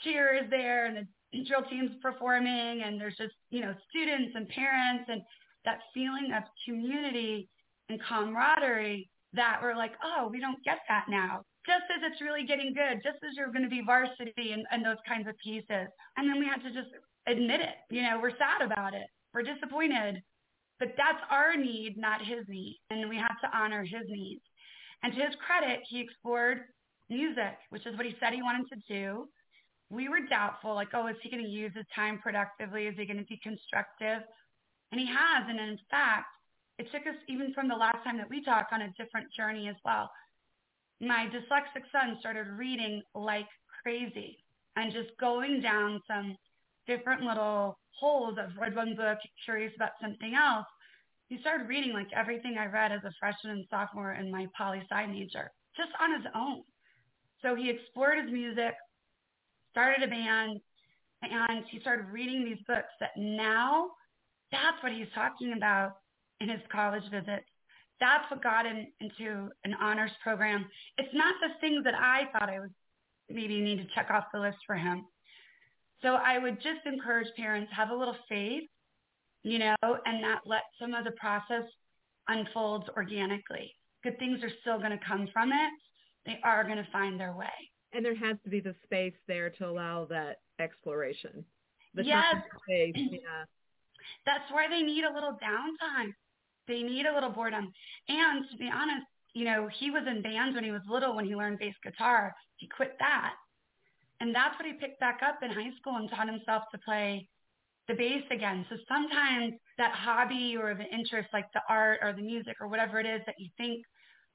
cheer 0.03 0.35
is 0.41 0.49
there 0.49 0.85
and 0.85 1.07
the 1.33 1.43
drill 1.47 1.63
team's 1.63 1.91
performing 2.01 2.83
and 2.83 2.99
there's 3.01 3.17
just, 3.17 3.33
you 3.49 3.61
know, 3.61 3.73
students 3.89 4.31
and 4.35 4.47
parents 4.49 5.05
and 5.09 5.21
that 5.65 5.79
feeling 5.93 6.31
of 6.35 6.43
community 6.63 7.49
and 7.89 7.99
camaraderie 8.01 9.09
that 9.33 9.59
we're 9.61 9.75
like, 9.75 9.93
oh, 10.03 10.29
we 10.31 10.39
don't 10.39 10.63
get 10.63 10.79
that 10.87 11.05
now. 11.09 11.41
Just 11.65 11.83
as 11.95 12.01
it's 12.11 12.21
really 12.21 12.45
getting 12.45 12.73
good, 12.73 13.01
just 13.03 13.17
as 13.23 13.35
you're 13.35 13.51
going 13.51 13.63
to 13.63 13.69
be 13.69 13.83
varsity 13.85 14.51
and, 14.53 14.65
and 14.71 14.85
those 14.85 15.01
kinds 15.07 15.27
of 15.27 15.35
pieces. 15.43 15.87
And 16.17 16.29
then 16.29 16.39
we 16.39 16.45
had 16.45 16.61
to 16.63 16.71
just 16.71 16.93
admit 17.27 17.59
it. 17.59 17.75
You 17.89 18.03
know, 18.03 18.19
we're 18.21 18.37
sad 18.37 18.61
about 18.61 18.93
it. 18.93 19.07
We're 19.33 19.43
disappointed. 19.43 20.21
But 20.79 20.93
that's 20.97 21.23
our 21.31 21.55
need, 21.55 21.97
not 21.97 22.21
his 22.21 22.45
need. 22.47 22.79
And 22.89 23.09
we 23.09 23.17
have 23.17 23.39
to 23.41 23.57
honor 23.57 23.83
his 23.83 24.03
needs. 24.07 24.41
And 25.03 25.13
to 25.13 25.19
his 25.19 25.35
credit, 25.45 25.81
he 25.89 26.01
explored 26.01 26.61
music, 27.09 27.57
which 27.69 27.85
is 27.85 27.95
what 27.97 28.05
he 28.05 28.15
said 28.19 28.33
he 28.33 28.41
wanted 28.41 28.67
to 28.69 28.79
do. 28.87 29.27
We 29.89 30.09
were 30.09 30.21
doubtful, 30.29 30.73
like, 30.73 30.89
oh, 30.93 31.07
is 31.07 31.15
he 31.21 31.29
going 31.29 31.43
to 31.43 31.49
use 31.49 31.71
his 31.75 31.85
time 31.95 32.19
productively? 32.21 32.87
Is 32.87 32.95
he 32.97 33.05
going 33.05 33.19
to 33.19 33.25
be 33.25 33.39
constructive? 33.41 34.21
And 34.91 34.99
he 34.99 35.07
has. 35.07 35.45
And 35.47 35.59
in 35.59 35.77
fact, 35.89 36.25
it 36.77 36.91
took 36.91 37.07
us 37.07 37.15
even 37.27 37.53
from 37.53 37.67
the 37.67 37.75
last 37.75 38.03
time 38.03 38.17
that 38.17 38.29
we 38.29 38.43
talked 38.43 38.73
on 38.73 38.81
a 38.81 38.91
different 38.97 39.27
journey 39.35 39.67
as 39.69 39.75
well. 39.85 40.09
My 40.99 41.27
dyslexic 41.27 41.83
son 41.91 42.17
started 42.19 42.47
reading 42.47 43.01
like 43.13 43.47
crazy 43.83 44.37
and 44.75 44.91
just 44.91 45.09
going 45.19 45.61
down 45.61 46.01
some 46.07 46.35
different 46.87 47.21
little 47.21 47.77
holes. 47.99 48.37
I've 48.39 48.57
read 48.57 48.75
one 48.75 48.95
book, 48.95 49.17
curious 49.45 49.73
about 49.75 49.91
something 50.01 50.33
else. 50.35 50.65
He 51.27 51.39
started 51.39 51.67
reading 51.67 51.93
like 51.93 52.07
everything 52.15 52.57
I 52.59 52.65
read 52.65 52.91
as 52.91 53.03
a 53.03 53.11
freshman 53.19 53.53
and 53.53 53.65
sophomore 53.69 54.13
in 54.13 54.31
my 54.31 54.47
poli 54.57 54.83
sci 54.89 55.05
major, 55.07 55.51
just 55.75 55.91
on 55.99 56.13
his 56.13 56.25
own. 56.35 56.63
So 57.41 57.55
he 57.55 57.69
explored 57.69 58.23
his 58.23 58.31
music, 58.31 58.73
started 59.71 60.03
a 60.03 60.07
band, 60.07 60.59
and 61.21 61.63
he 61.69 61.79
started 61.79 62.05
reading 62.07 62.43
these 62.43 62.63
books 62.67 62.91
that 62.99 63.11
now 63.17 63.91
that's 64.51 64.81
what 64.83 64.91
he's 64.91 65.07
talking 65.15 65.53
about 65.57 65.93
in 66.45 66.51
his 66.51 66.61
college 66.71 67.03
visits. 67.11 67.45
That's 67.99 68.29
what 68.29 68.43
got 68.43 68.65
him 68.65 68.87
into 68.99 69.49
an 69.63 69.73
honors 69.81 70.11
program. 70.21 70.65
It's 70.97 71.13
not 71.13 71.35
the 71.41 71.53
things 71.59 71.83
that 71.85 71.95
I 71.95 72.23
thought 72.31 72.49
I 72.49 72.59
would 72.59 72.73
maybe 73.29 73.61
need 73.61 73.77
to 73.77 73.87
check 73.95 74.11
off 74.11 74.25
the 74.33 74.39
list 74.39 74.57
for 74.67 74.75
him. 74.75 75.05
So 76.01 76.15
I 76.15 76.37
would 76.37 76.55
just 76.55 76.85
encourage 76.85 77.27
parents 77.35 77.71
have 77.75 77.89
a 77.89 77.95
little 77.95 78.17
faith, 78.29 78.69
you 79.43 79.59
know, 79.59 79.75
and 79.81 80.21
not 80.21 80.41
let 80.45 80.63
some 80.79 80.93
of 80.93 81.05
the 81.05 81.11
process 81.11 81.63
unfold 82.27 82.89
organically. 82.95 83.73
Good 84.03 84.19
things 84.19 84.43
are 84.43 84.51
still 84.61 84.77
going 84.77 84.91
to 84.91 85.05
come 85.05 85.27
from 85.33 85.51
it. 85.51 85.71
They 86.25 86.39
are 86.43 86.63
going 86.63 86.77
to 86.77 86.87
find 86.91 87.19
their 87.19 87.35
way. 87.35 87.47
And 87.93 88.03
there 88.03 88.15
has 88.15 88.35
to 88.43 88.49
be 88.49 88.59
the 88.59 88.75
space 88.83 89.15
there 89.27 89.49
to 89.51 89.67
allow 89.67 90.05
that 90.09 90.41
exploration. 90.59 91.45
The 91.93 92.03
yes. 92.03 92.35
Space, 92.63 92.93
yeah. 92.97 93.45
That's 94.25 94.51
why 94.51 94.67
they 94.69 94.81
need 94.81 95.05
a 95.05 95.13
little 95.13 95.31
downtime. 95.41 96.13
They 96.67 96.81
need 96.81 97.05
a 97.05 97.13
little 97.13 97.31
boredom. 97.31 97.71
And 98.07 98.45
to 98.51 98.57
be 98.57 98.69
honest, 98.73 99.05
you 99.33 99.45
know, 99.45 99.67
he 99.79 99.91
was 99.91 100.03
in 100.07 100.21
bands 100.21 100.55
when 100.55 100.63
he 100.63 100.71
was 100.71 100.81
little 100.89 101.15
when 101.15 101.25
he 101.25 101.35
learned 101.35 101.59
bass 101.59 101.75
guitar. 101.83 102.33
He 102.57 102.67
quit 102.67 102.95
that 102.99 103.33
and 104.19 104.33
that's 104.33 104.57
what 104.57 104.65
he 104.65 104.73
picked 104.73 104.99
back 104.99 105.19
up 105.23 105.39
in 105.43 105.51
high 105.51 105.71
school 105.79 105.95
and 105.97 106.09
taught 106.09 106.27
himself 106.27 106.63
to 106.71 106.79
play 106.79 107.27
the 107.87 107.93
bass 107.93 108.23
again. 108.31 108.65
So 108.69 108.77
sometimes 108.87 109.53
that 109.77 109.91
hobby 109.91 110.55
or 110.59 110.73
the 110.73 110.85
interest, 110.85 111.29
like 111.33 111.45
the 111.53 111.61
art 111.69 111.99
or 112.01 112.13
the 112.13 112.21
music 112.21 112.55
or 112.61 112.67
whatever 112.67 112.99
it 112.99 113.05
is 113.05 113.21
that 113.25 113.35
you 113.37 113.49
think 113.57 113.83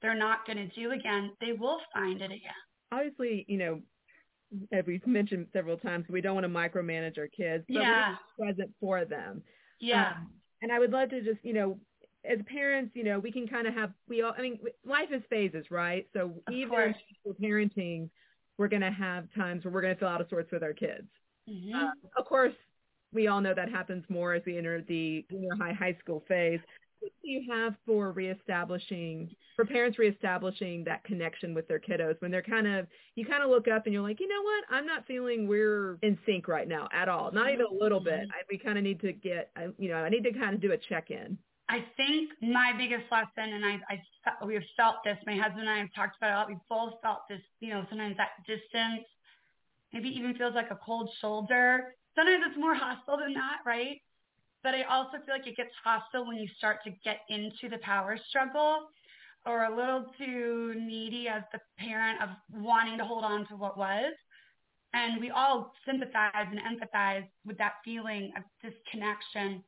they're 0.01 0.15
not 0.15 0.45
going 0.45 0.57
to 0.57 0.67
do 0.67 0.91
again, 0.91 1.31
they 1.41 1.53
will 1.53 1.79
find 1.93 2.21
it 2.21 2.31
again. 2.31 2.61
Obviously, 2.91 3.45
you 3.47 3.57
know, 3.57 3.81
as 4.71 4.83
we've 4.85 5.05
mentioned 5.07 5.47
several 5.53 5.77
times, 5.77 6.05
we 6.09 6.21
don't 6.21 6.35
want 6.35 6.45
to 6.45 6.49
micromanage 6.49 7.17
our 7.17 7.27
kids, 7.27 7.63
but 7.67 7.81
yeah. 7.81 8.15
we're 8.37 8.47
present 8.47 8.71
for 8.79 9.05
them. 9.05 9.41
Yeah. 9.79 10.11
Um, 10.17 10.27
and 10.61 10.71
I 10.71 10.79
would 10.79 10.91
love 10.91 11.09
to 11.09 11.21
just, 11.21 11.43
you 11.43 11.53
know, 11.53 11.79
as 12.23 12.39
parents, 12.45 12.91
you 12.95 13.03
know, 13.03 13.19
we 13.19 13.31
can 13.31 13.47
kind 13.47 13.67
of 13.67 13.73
have, 13.73 13.91
we 14.07 14.21
all, 14.21 14.33
I 14.37 14.41
mean, 14.41 14.59
life 14.85 15.09
is 15.11 15.23
phases, 15.29 15.71
right? 15.71 16.07
So 16.13 16.33
of 16.47 16.53
even 16.53 16.69
course. 16.69 16.95
parenting, 17.41 18.09
we're 18.57 18.67
going 18.67 18.83
to 18.83 18.91
have 18.91 19.27
times 19.33 19.63
where 19.63 19.73
we're 19.73 19.81
going 19.81 19.95
to 19.95 19.99
feel 19.99 20.09
out 20.09 20.21
of 20.21 20.29
sorts 20.29 20.51
with 20.51 20.61
our 20.61 20.73
kids. 20.73 21.07
Mm-hmm. 21.49 21.73
Uh, 21.73 21.91
of 22.15 22.25
course, 22.25 22.53
we 23.11 23.27
all 23.27 23.41
know 23.41 23.53
that 23.55 23.69
happens 23.69 24.05
more 24.07 24.33
as 24.33 24.43
we 24.45 24.57
enter 24.57 24.81
the 24.87 25.25
junior 25.31 25.49
high, 25.59 25.73
high 25.73 25.97
school 25.99 26.23
phase. 26.27 26.59
What 26.99 27.11
do 27.23 27.29
you 27.29 27.51
have 27.51 27.73
for 27.87 28.11
reestablishing, 28.11 29.35
for 29.55 29.65
parents 29.65 29.97
reestablishing 29.97 30.83
that 30.83 31.03
connection 31.03 31.55
with 31.55 31.67
their 31.67 31.79
kiddos 31.79 32.21
when 32.21 32.29
they're 32.29 32.43
kind 32.43 32.67
of, 32.67 32.85
you 33.15 33.25
kind 33.25 33.41
of 33.41 33.49
look 33.49 33.67
up 33.67 33.85
and 33.85 33.93
you're 33.93 34.03
like, 34.03 34.19
you 34.19 34.27
know 34.27 34.43
what, 34.43 34.63
I'm 34.69 34.85
not 34.85 35.07
feeling 35.07 35.47
we're 35.47 35.97
in 36.03 36.19
sync 36.27 36.47
right 36.47 36.67
now 36.67 36.87
at 36.93 37.09
all, 37.09 37.31
not 37.31 37.51
even 37.51 37.65
a 37.65 37.83
little 37.83 37.99
bit. 37.99 38.19
Mm-hmm. 38.19 38.31
I, 38.31 38.43
we 38.51 38.59
kind 38.59 38.77
of 38.77 38.83
need 38.83 39.01
to 39.01 39.11
get, 39.11 39.49
I, 39.55 39.69
you 39.79 39.89
know, 39.89 39.95
I 39.95 40.09
need 40.09 40.23
to 40.25 40.33
kind 40.33 40.53
of 40.53 40.61
do 40.61 40.73
a 40.73 40.77
check-in. 40.77 41.39
I 41.71 41.85
think 41.95 42.31
my 42.41 42.73
biggest 42.77 43.05
lesson, 43.09 43.53
and 43.53 43.63
I, 43.65 43.79
I 43.89 44.45
we 44.45 44.55
have 44.55 44.63
felt 44.75 44.97
this. 45.05 45.17
My 45.25 45.37
husband 45.37 45.61
and 45.61 45.69
I 45.69 45.77
have 45.79 45.93
talked 45.95 46.17
about 46.17 46.27
it 46.27 46.33
a 46.33 46.37
lot. 46.39 46.47
We've 46.49 46.67
both 46.69 47.01
felt 47.01 47.19
this. 47.29 47.39
You 47.61 47.69
know, 47.69 47.85
sometimes 47.87 48.17
that 48.17 48.31
distance, 48.45 49.07
maybe 49.93 50.09
even 50.09 50.35
feels 50.35 50.53
like 50.53 50.69
a 50.69 50.79
cold 50.85 51.09
shoulder. 51.21 51.95
Sometimes 52.13 52.43
it's 52.45 52.59
more 52.59 52.75
hostile 52.75 53.17
than 53.17 53.33
that, 53.35 53.59
right? 53.65 54.01
But 54.63 54.75
I 54.75 54.83
also 54.83 55.11
feel 55.25 55.33
like 55.33 55.47
it 55.47 55.55
gets 55.55 55.71
hostile 55.81 56.27
when 56.27 56.35
you 56.35 56.47
start 56.57 56.79
to 56.83 56.91
get 57.05 57.21
into 57.29 57.69
the 57.69 57.77
power 57.81 58.19
struggle, 58.27 58.89
or 59.45 59.63
a 59.63 59.73
little 59.73 60.11
too 60.17 60.73
needy 60.75 61.29
as 61.29 61.43
the 61.53 61.59
parent 61.79 62.21
of 62.21 62.29
wanting 62.53 62.97
to 62.97 63.05
hold 63.05 63.23
on 63.23 63.47
to 63.47 63.55
what 63.55 63.77
was. 63.77 64.13
And 64.93 65.21
we 65.21 65.29
all 65.29 65.71
sympathize 65.85 66.47
and 66.51 66.59
empathize 66.59 67.25
with 67.45 67.57
that 67.59 67.75
feeling 67.85 68.33
of 68.35 68.43
disconnection 68.61 69.63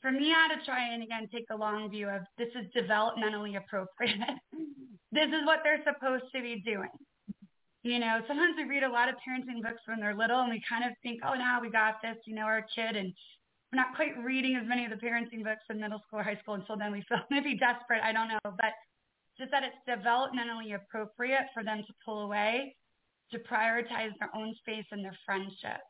for 0.00 0.10
me, 0.10 0.32
I 0.32 0.48
had 0.48 0.58
to 0.58 0.64
try 0.64 0.92
and 0.92 1.02
again 1.02 1.28
take 1.32 1.46
the 1.48 1.56
long 1.56 1.90
view 1.90 2.08
of 2.08 2.22
this 2.38 2.48
is 2.54 2.66
developmentally 2.76 3.56
appropriate. 3.56 4.16
this 5.12 5.28
is 5.28 5.44
what 5.44 5.60
they're 5.62 5.84
supposed 5.84 6.24
to 6.34 6.40
be 6.40 6.62
doing. 6.64 6.90
You 7.82 7.98
know, 7.98 8.20
sometimes 8.28 8.56
we 8.56 8.64
read 8.64 8.82
a 8.82 8.90
lot 8.90 9.08
of 9.08 9.14
parenting 9.16 9.62
books 9.62 9.80
when 9.86 10.00
they're 10.00 10.14
little 10.14 10.40
and 10.40 10.50
we 10.50 10.62
kind 10.68 10.84
of 10.84 10.92
think, 11.02 11.20
oh, 11.24 11.34
now 11.34 11.60
we 11.60 11.70
got 11.70 12.02
this, 12.02 12.16
you 12.26 12.34
know, 12.34 12.42
our 12.42 12.64
kid. 12.74 12.96
And 12.96 13.12
we're 13.72 13.80
not 13.80 13.96
quite 13.96 14.16
reading 14.22 14.56
as 14.56 14.68
many 14.68 14.84
of 14.84 14.90
the 14.90 14.96
parenting 14.96 15.42
books 15.44 15.64
in 15.70 15.80
middle 15.80 16.02
school 16.06 16.20
or 16.20 16.22
high 16.22 16.38
school 16.42 16.54
until 16.54 16.76
then 16.76 16.92
we 16.92 17.02
feel 17.08 17.20
maybe 17.30 17.56
desperate. 17.56 18.02
I 18.02 18.12
don't 18.12 18.28
know. 18.28 18.38
But 18.44 18.72
just 19.38 19.50
that 19.52 19.62
it's 19.64 19.80
developmentally 19.88 20.74
appropriate 20.74 21.46
for 21.54 21.64
them 21.64 21.82
to 21.86 21.92
pull 22.04 22.22
away 22.22 22.76
to 23.32 23.38
prioritize 23.38 24.12
their 24.18 24.34
own 24.34 24.54
space 24.58 24.84
and 24.90 25.04
their 25.04 25.16
friendships. 25.24 25.88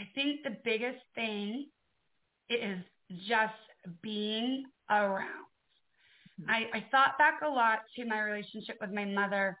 I 0.00 0.04
think 0.14 0.42
the 0.42 0.56
biggest 0.64 0.98
thing 1.14 1.66
is 2.50 2.78
just 3.28 3.54
being 4.02 4.64
around. 4.90 5.46
Mm-hmm. 6.40 6.50
I, 6.50 6.78
I 6.78 6.84
thought 6.90 7.18
back 7.18 7.40
a 7.44 7.48
lot 7.48 7.80
to 7.96 8.06
my 8.06 8.20
relationship 8.20 8.76
with 8.80 8.90
my 8.92 9.04
mother 9.04 9.58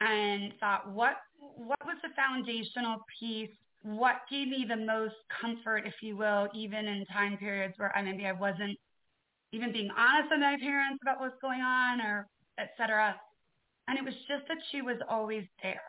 and 0.00 0.52
thought 0.60 0.90
what 0.90 1.16
what 1.38 1.78
was 1.84 1.96
the 2.02 2.08
foundational 2.16 2.98
piece 3.20 3.50
what 3.84 4.22
gave 4.30 4.48
me 4.48 4.64
the 4.66 4.76
most 4.76 5.14
comfort, 5.28 5.82
if 5.84 5.92
you 6.00 6.16
will, 6.16 6.48
even 6.54 6.88
in 6.88 7.04
time 7.12 7.36
periods 7.36 7.74
where 7.76 7.94
I 7.96 8.00
maybe 8.00 8.24
I 8.24 8.32
wasn't 8.32 8.78
even 9.52 9.72
being 9.72 9.90
honest 9.96 10.30
with 10.30 10.40
my 10.40 10.56
parents 10.58 11.00
about 11.02 11.20
what's 11.20 11.36
going 11.42 11.60
on 11.60 12.00
or 12.00 12.26
etc. 12.58 13.14
And 13.86 13.98
it 13.98 14.04
was 14.04 14.14
just 14.26 14.48
that 14.48 14.56
she 14.72 14.80
was 14.80 14.96
always 15.08 15.44
there. 15.62 15.82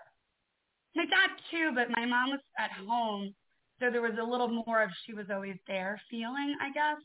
My 0.93 1.05
dad 1.05 1.29
too, 1.49 1.71
but 1.73 1.89
my 1.95 2.05
mom 2.05 2.31
was 2.31 2.41
at 2.59 2.71
home, 2.71 3.33
so 3.79 3.89
there 3.91 4.01
was 4.01 4.17
a 4.19 4.23
little 4.23 4.47
more 4.47 4.81
of 4.83 4.89
she 5.05 5.13
was 5.13 5.27
always 5.31 5.57
there 5.67 5.99
feeling, 6.09 6.55
I 6.61 6.71
guess. 6.71 7.01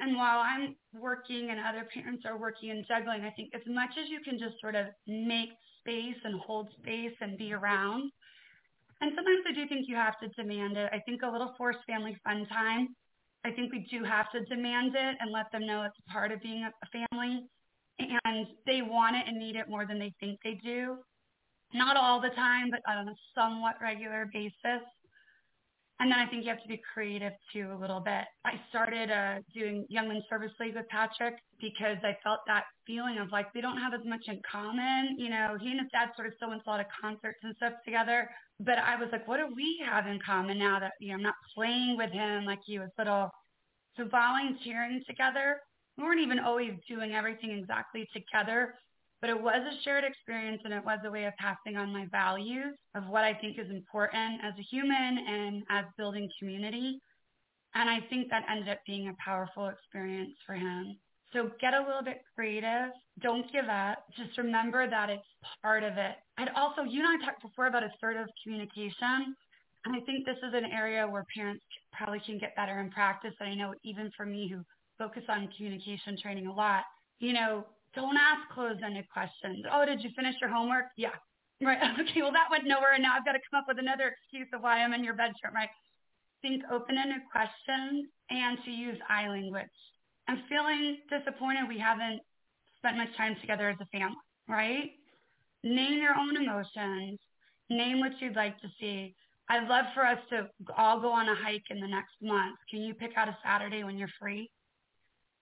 And 0.00 0.16
while 0.16 0.40
I'm 0.40 0.76
working 0.92 1.48
and 1.50 1.60
other 1.60 1.88
parents 1.92 2.24
are 2.26 2.38
working 2.38 2.70
and 2.70 2.84
juggling, 2.86 3.22
I 3.22 3.30
think 3.30 3.54
as 3.54 3.62
much 3.66 3.90
as 4.00 4.08
you 4.10 4.20
can 4.20 4.38
just 4.38 4.60
sort 4.60 4.74
of 4.74 4.86
make 5.06 5.50
space 5.80 6.16
and 6.24 6.38
hold 6.40 6.68
space 6.80 7.14
and 7.20 7.38
be 7.38 7.52
around, 7.52 8.10
and 9.00 9.12
sometimes 9.14 9.44
I 9.48 9.54
do 9.54 9.66
think 9.68 9.88
you 9.88 9.96
have 9.96 10.18
to 10.20 10.28
demand 10.28 10.76
it. 10.76 10.90
I 10.92 10.98
think 11.00 11.22
a 11.22 11.30
little 11.30 11.54
forced 11.56 11.78
family 11.86 12.16
fun 12.24 12.46
time. 12.46 12.88
I 13.44 13.52
think 13.52 13.72
we 13.72 13.86
do 13.90 14.02
have 14.04 14.30
to 14.32 14.44
demand 14.44 14.94
it 14.96 15.16
and 15.20 15.30
let 15.30 15.50
them 15.52 15.66
know 15.66 15.82
it's 15.82 15.96
part 16.10 16.32
of 16.32 16.42
being 16.42 16.64
a 16.64 17.06
family. 17.12 17.44
And 17.98 18.46
they 18.66 18.82
want 18.82 19.16
it 19.16 19.24
and 19.26 19.38
need 19.38 19.56
it 19.56 19.68
more 19.68 19.86
than 19.86 19.98
they 19.98 20.12
think 20.20 20.40
they 20.42 20.58
do. 20.62 20.98
Not 21.74 21.96
all 21.96 22.20
the 22.20 22.30
time, 22.30 22.70
but 22.70 22.80
on 22.90 23.08
a 23.08 23.14
somewhat 23.34 23.76
regular 23.80 24.28
basis. 24.32 24.82
And 26.00 26.12
then 26.12 26.18
I 26.18 26.26
think 26.26 26.44
you 26.44 26.50
have 26.50 26.62
to 26.62 26.68
be 26.68 26.80
creative 26.94 27.32
too 27.52 27.72
a 27.72 27.78
little 27.78 27.98
bit. 27.98 28.22
I 28.44 28.52
started 28.70 29.10
uh, 29.10 29.40
doing 29.52 29.84
Young 29.88 30.08
Men's 30.08 30.22
Service 30.30 30.52
League 30.60 30.76
with 30.76 30.86
Patrick 30.88 31.34
because 31.60 31.96
I 32.04 32.16
felt 32.22 32.38
that 32.46 32.64
feeling 32.86 33.18
of 33.18 33.32
like 33.32 33.52
we 33.52 33.60
don't 33.60 33.78
have 33.78 33.94
as 33.94 34.06
much 34.06 34.22
in 34.28 34.40
common. 34.50 35.16
You 35.18 35.30
know, 35.30 35.56
he 35.60 35.70
and 35.70 35.80
his 35.80 35.90
dad 35.90 36.10
sort 36.14 36.28
of 36.28 36.34
still 36.36 36.50
went 36.50 36.62
to 36.62 36.70
a 36.70 36.72
lot 36.72 36.80
of 36.80 36.86
concerts 37.02 37.40
and 37.42 37.54
stuff 37.56 37.72
together. 37.84 38.30
But 38.60 38.78
I 38.78 38.94
was 38.94 39.08
like, 39.10 39.26
what 39.26 39.38
do 39.38 39.52
we 39.54 39.82
have 39.84 40.06
in 40.06 40.20
common 40.24 40.58
now 40.58 40.78
that 40.78 40.92
you 41.00 41.08
know 41.08 41.14
I'm 41.14 41.22
not 41.22 41.34
playing 41.54 41.96
with 41.96 42.12
him 42.12 42.44
like 42.44 42.60
he 42.64 42.78
was 42.78 42.90
little? 42.96 43.30
So 43.96 44.06
volunteering 44.06 45.02
together. 45.08 45.58
We 45.96 46.04
weren't 46.04 46.20
even 46.20 46.38
always 46.38 46.74
doing 46.88 47.12
everything 47.12 47.50
exactly 47.50 48.08
together, 48.14 48.74
but 49.20 49.30
it 49.30 49.40
was 49.40 49.60
a 49.66 49.82
shared 49.82 50.04
experience 50.04 50.62
and 50.64 50.72
it 50.72 50.84
was 50.84 50.98
a 51.04 51.10
way 51.10 51.24
of 51.24 51.34
passing 51.38 51.76
on 51.76 51.92
my 51.92 52.06
values 52.10 52.76
of 52.94 53.08
what 53.08 53.24
I 53.24 53.34
think 53.34 53.58
is 53.58 53.70
important 53.70 54.40
as 54.44 54.54
a 54.58 54.62
human 54.62 55.18
and 55.28 55.62
as 55.70 55.84
building 55.96 56.28
community. 56.38 57.00
And 57.74 57.90
I 57.90 58.00
think 58.08 58.30
that 58.30 58.44
ended 58.50 58.68
up 58.68 58.78
being 58.86 59.08
a 59.08 59.14
powerful 59.22 59.68
experience 59.68 60.34
for 60.46 60.54
him. 60.54 60.96
So 61.32 61.50
get 61.60 61.74
a 61.74 61.80
little 61.80 62.02
bit 62.02 62.22
creative. 62.34 62.90
Don't 63.20 63.50
give 63.52 63.66
up. 63.66 64.04
Just 64.16 64.38
remember 64.38 64.88
that 64.88 65.10
it's 65.10 65.26
part 65.62 65.82
of 65.82 65.98
it. 65.98 66.16
And 66.38 66.48
also, 66.56 66.82
you 66.82 67.04
and 67.04 67.22
I 67.22 67.24
talked 67.24 67.42
before 67.42 67.66
about 67.66 67.82
assertive 67.84 68.28
communication. 68.42 69.34
And 69.84 69.94
I 69.94 70.00
think 70.06 70.24
this 70.24 70.38
is 70.38 70.54
an 70.54 70.64
area 70.64 71.06
where 71.06 71.24
parents 71.36 71.62
probably 71.92 72.20
can 72.24 72.38
get 72.38 72.56
better 72.56 72.80
in 72.80 72.90
practice. 72.90 73.34
And 73.40 73.50
I 73.50 73.54
know 73.54 73.74
even 73.84 74.10
for 74.16 74.24
me 74.24 74.48
who 74.48 74.62
focus 74.98 75.22
on 75.28 75.48
communication 75.56 76.16
training 76.20 76.46
a 76.46 76.52
lot, 76.52 76.84
you 77.20 77.32
know, 77.32 77.64
don't 77.94 78.16
ask 78.16 78.48
closed-ended 78.52 79.06
questions. 79.12 79.64
Oh, 79.72 79.84
did 79.84 80.02
you 80.02 80.10
finish 80.16 80.34
your 80.40 80.50
homework? 80.50 80.86
Yeah. 80.96 81.16
Right. 81.60 81.78
Okay. 82.00 82.22
Well, 82.22 82.32
that 82.32 82.48
went 82.50 82.66
nowhere. 82.66 82.94
And 82.94 83.02
now 83.02 83.14
I've 83.16 83.24
got 83.24 83.32
to 83.32 83.40
come 83.50 83.60
up 83.60 83.66
with 83.68 83.78
another 83.78 84.14
excuse 84.14 84.48
of 84.54 84.62
why 84.62 84.82
I'm 84.82 84.92
in 84.92 85.04
your 85.04 85.14
bedroom. 85.14 85.54
Right. 85.54 85.68
Think 86.42 86.62
open-ended 86.70 87.22
questions 87.32 88.06
and 88.30 88.58
to 88.64 88.70
use 88.70 88.98
I 89.08 89.28
language. 89.28 89.66
I'm 90.28 90.42
feeling 90.48 90.98
disappointed 91.10 91.66
we 91.68 91.78
haven't 91.78 92.20
spent 92.76 92.96
much 92.96 93.16
time 93.16 93.36
together 93.40 93.68
as 93.70 93.76
a 93.80 93.86
family. 93.86 94.16
Right. 94.48 94.90
Name 95.64 96.00
your 96.00 96.14
own 96.14 96.36
emotions. 96.36 97.18
Name 97.70 98.00
what 98.00 98.12
you'd 98.20 98.36
like 98.36 98.60
to 98.60 98.68
see. 98.78 99.14
I'd 99.50 99.68
love 99.68 99.86
for 99.94 100.06
us 100.06 100.18
to 100.30 100.48
all 100.76 101.00
go 101.00 101.10
on 101.10 101.28
a 101.28 101.34
hike 101.34 101.64
in 101.70 101.80
the 101.80 101.88
next 101.88 102.14
month. 102.22 102.56
Can 102.70 102.82
you 102.82 102.94
pick 102.94 103.12
out 103.16 103.28
a 103.28 103.36
Saturday 103.44 103.82
when 103.82 103.98
you're 103.98 104.10
free? 104.20 104.50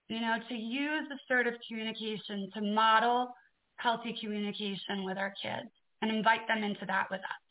You 0.07 0.21
know, 0.21 0.37
to 0.47 0.55
use 0.55 1.07
assertive 1.11 1.55
communication 1.67 2.49
to 2.53 2.61
model 2.61 3.33
healthy 3.77 4.17
communication 4.19 5.03
with 5.03 5.17
our 5.17 5.33
kids 5.41 5.69
and 6.01 6.11
invite 6.11 6.47
them 6.47 6.63
into 6.63 6.85
that 6.85 7.07
with 7.11 7.19
us. 7.21 7.41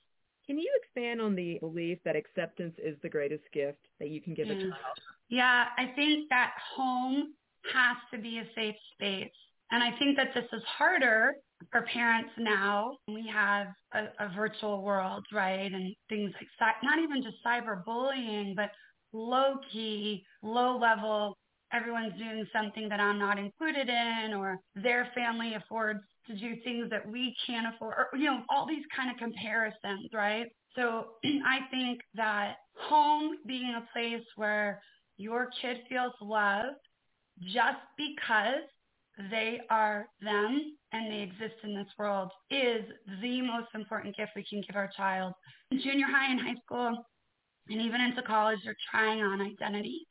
Can 0.46 0.58
you 0.58 0.70
expand 0.82 1.20
on 1.20 1.34
the 1.34 1.58
belief 1.60 1.98
that 2.04 2.14
acceptance 2.14 2.74
is 2.78 2.96
the 3.02 3.08
greatest 3.08 3.42
gift 3.52 3.78
that 3.98 4.10
you 4.10 4.20
can 4.20 4.34
give 4.34 4.48
a 4.48 4.54
mm. 4.54 4.60
child? 4.60 4.98
Yeah, 5.28 5.64
I 5.76 5.92
think 5.96 6.28
that 6.30 6.52
home 6.76 7.34
has 7.72 7.96
to 8.12 8.18
be 8.18 8.38
a 8.38 8.44
safe 8.54 8.76
space. 8.94 9.32
And 9.72 9.82
I 9.82 9.90
think 9.98 10.16
that 10.16 10.28
this 10.34 10.44
is 10.52 10.62
harder 10.64 11.34
for 11.72 11.82
parents 11.82 12.30
now. 12.38 12.98
We 13.08 13.28
have 13.32 13.66
a, 13.92 14.04
a 14.24 14.28
virtual 14.36 14.82
world, 14.82 15.26
right? 15.32 15.72
And 15.72 15.96
things 16.08 16.32
like, 16.60 16.76
not 16.84 17.00
even 17.00 17.24
just 17.24 17.36
cyberbullying, 17.44 18.54
but 18.54 18.70
low 19.12 19.56
key, 19.72 20.24
low 20.42 20.78
level 20.78 21.36
everyone's 21.72 22.16
doing 22.18 22.46
something 22.52 22.88
that 22.88 23.00
I'm 23.00 23.18
not 23.18 23.38
included 23.38 23.88
in 23.88 24.34
or 24.34 24.58
their 24.74 25.08
family 25.14 25.54
affords 25.54 26.00
to 26.26 26.34
do 26.34 26.54
things 26.64 26.90
that 26.90 27.08
we 27.08 27.34
can't 27.46 27.74
afford 27.74 27.94
or, 27.94 28.18
you 28.18 28.24
know, 28.24 28.42
all 28.48 28.66
these 28.66 28.84
kind 28.94 29.10
of 29.10 29.16
comparisons, 29.16 30.10
right? 30.12 30.46
So 30.74 31.06
I 31.24 31.60
think 31.70 32.00
that 32.14 32.56
home 32.76 33.36
being 33.46 33.74
a 33.76 33.86
place 33.92 34.24
where 34.36 34.80
your 35.16 35.48
kid 35.60 35.78
feels 35.88 36.12
loved 36.20 36.76
just 37.40 37.78
because 37.96 38.64
they 39.30 39.60
are 39.70 40.06
them 40.20 40.76
and 40.92 41.10
they 41.10 41.20
exist 41.20 41.54
in 41.64 41.74
this 41.74 41.88
world 41.98 42.30
is 42.50 42.82
the 43.22 43.40
most 43.40 43.68
important 43.74 44.16
gift 44.16 44.32
we 44.36 44.44
can 44.48 44.62
give 44.66 44.76
our 44.76 44.90
child. 44.94 45.32
Junior 45.72 46.06
high 46.06 46.30
and 46.30 46.40
high 46.40 46.60
school 46.64 47.04
and 47.68 47.80
even 47.80 48.00
into 48.00 48.22
college, 48.22 48.58
they're 48.64 48.76
trying 48.90 49.22
on 49.22 49.40
identity 49.40 50.06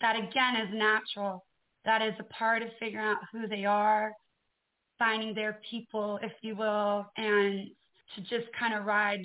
that 0.00 0.16
again 0.16 0.56
is 0.56 0.68
natural. 0.72 1.44
That 1.84 2.02
is 2.02 2.14
a 2.18 2.24
part 2.24 2.62
of 2.62 2.68
figuring 2.80 3.06
out 3.06 3.18
who 3.32 3.46
they 3.46 3.64
are, 3.64 4.12
finding 4.98 5.34
their 5.34 5.60
people, 5.70 6.18
if 6.22 6.32
you 6.42 6.56
will, 6.56 7.06
and 7.16 7.68
to 8.14 8.20
just 8.22 8.52
kind 8.58 8.74
of 8.74 8.84
ride, 8.84 9.20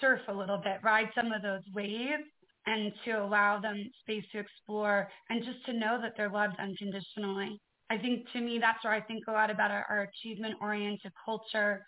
surf 0.00 0.20
a 0.28 0.32
little 0.32 0.58
bit, 0.58 0.78
ride 0.82 1.08
some 1.14 1.32
of 1.32 1.42
those 1.42 1.62
waves 1.74 2.24
and 2.66 2.92
to 3.04 3.12
allow 3.12 3.60
them 3.60 3.90
space 4.00 4.24
to 4.32 4.38
explore 4.38 5.08
and 5.28 5.44
just 5.44 5.64
to 5.66 5.72
know 5.72 5.98
that 6.00 6.12
they're 6.16 6.30
loved 6.30 6.56
unconditionally. 6.58 7.60
I 7.90 7.98
think 7.98 8.30
to 8.32 8.40
me, 8.40 8.58
that's 8.58 8.82
where 8.82 8.94
I 8.94 9.00
think 9.00 9.24
a 9.28 9.32
lot 9.32 9.50
about 9.50 9.70
our, 9.70 9.84
our 9.88 10.08
achievement-oriented 10.10 11.12
culture, 11.24 11.86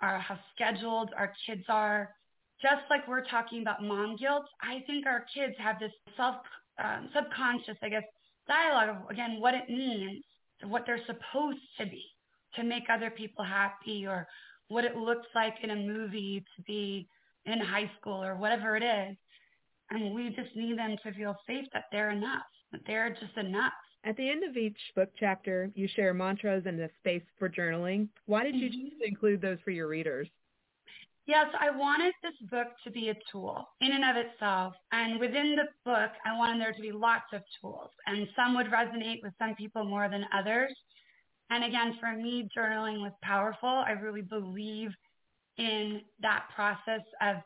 our, 0.00 0.18
how 0.18 0.38
scheduled 0.54 1.10
our 1.16 1.32
kids 1.46 1.64
are. 1.68 2.10
Just 2.60 2.82
like 2.90 3.06
we're 3.08 3.24
talking 3.24 3.62
about 3.62 3.82
mom 3.82 4.16
guilt, 4.16 4.44
I 4.62 4.84
think 4.86 5.06
our 5.06 5.24
kids 5.34 5.54
have 5.58 5.78
this 5.78 5.92
self 6.16 6.36
um, 6.82 7.08
subconscious, 7.14 7.76
I 7.82 7.88
guess, 7.88 8.04
dialogue 8.48 8.96
of, 8.96 9.10
again, 9.10 9.40
what 9.40 9.54
it 9.54 9.68
means, 9.68 10.24
what 10.64 10.84
they're 10.86 11.04
supposed 11.06 11.60
to 11.78 11.86
be 11.86 12.04
to 12.56 12.64
make 12.64 12.84
other 12.90 13.10
people 13.10 13.44
happy 13.44 14.06
or 14.06 14.26
what 14.68 14.84
it 14.84 14.96
looks 14.96 15.26
like 15.34 15.54
in 15.62 15.70
a 15.70 15.76
movie 15.76 16.44
to 16.56 16.62
be 16.62 17.08
in 17.46 17.60
high 17.60 17.90
school 18.00 18.22
or 18.22 18.34
whatever 18.36 18.76
it 18.76 18.82
is. 18.82 19.16
And 19.90 20.14
we 20.14 20.30
just 20.30 20.54
need 20.56 20.78
them 20.78 20.96
to 21.02 21.12
feel 21.12 21.36
safe 21.46 21.66
that 21.72 21.84
they're 21.92 22.10
enough, 22.10 22.46
that 22.72 22.80
they're 22.86 23.10
just 23.10 23.36
enough. 23.36 23.72
At 24.04 24.16
the 24.16 24.28
end 24.28 24.44
of 24.44 24.56
each 24.56 24.76
book 24.94 25.10
chapter, 25.18 25.70
you 25.74 25.88
share 25.88 26.12
mantras 26.12 26.64
and 26.66 26.80
a 26.80 26.90
space 27.00 27.22
for 27.38 27.48
journaling. 27.48 28.08
Why 28.26 28.44
did 28.44 28.54
you 28.54 28.68
mm-hmm. 28.68 28.80
choose 28.80 28.92
to 29.00 29.08
include 29.08 29.40
those 29.40 29.58
for 29.64 29.70
your 29.70 29.88
readers? 29.88 30.28
Yes, 31.26 31.46
I 31.58 31.70
wanted 31.70 32.12
this 32.22 32.34
book 32.50 32.66
to 32.84 32.90
be 32.90 33.08
a 33.08 33.14
tool 33.32 33.66
in 33.80 33.92
and 33.92 34.04
of 34.04 34.16
itself. 34.16 34.74
And 34.92 35.18
within 35.18 35.56
the 35.56 35.64
book, 35.84 36.10
I 36.26 36.36
wanted 36.36 36.60
there 36.60 36.74
to 36.74 36.82
be 36.82 36.92
lots 36.92 37.32
of 37.32 37.40
tools. 37.60 37.90
And 38.06 38.28
some 38.36 38.54
would 38.56 38.66
resonate 38.66 39.22
with 39.22 39.32
some 39.38 39.54
people 39.54 39.84
more 39.84 40.08
than 40.10 40.26
others. 40.34 40.74
And 41.48 41.64
again, 41.64 41.96
for 41.98 42.12
me, 42.12 42.48
journaling 42.56 43.00
was 43.00 43.12
powerful. 43.22 43.68
I 43.68 43.92
really 43.92 44.20
believe 44.20 44.90
in 45.56 46.02
that 46.20 46.44
process 46.54 47.02
of 47.22 47.36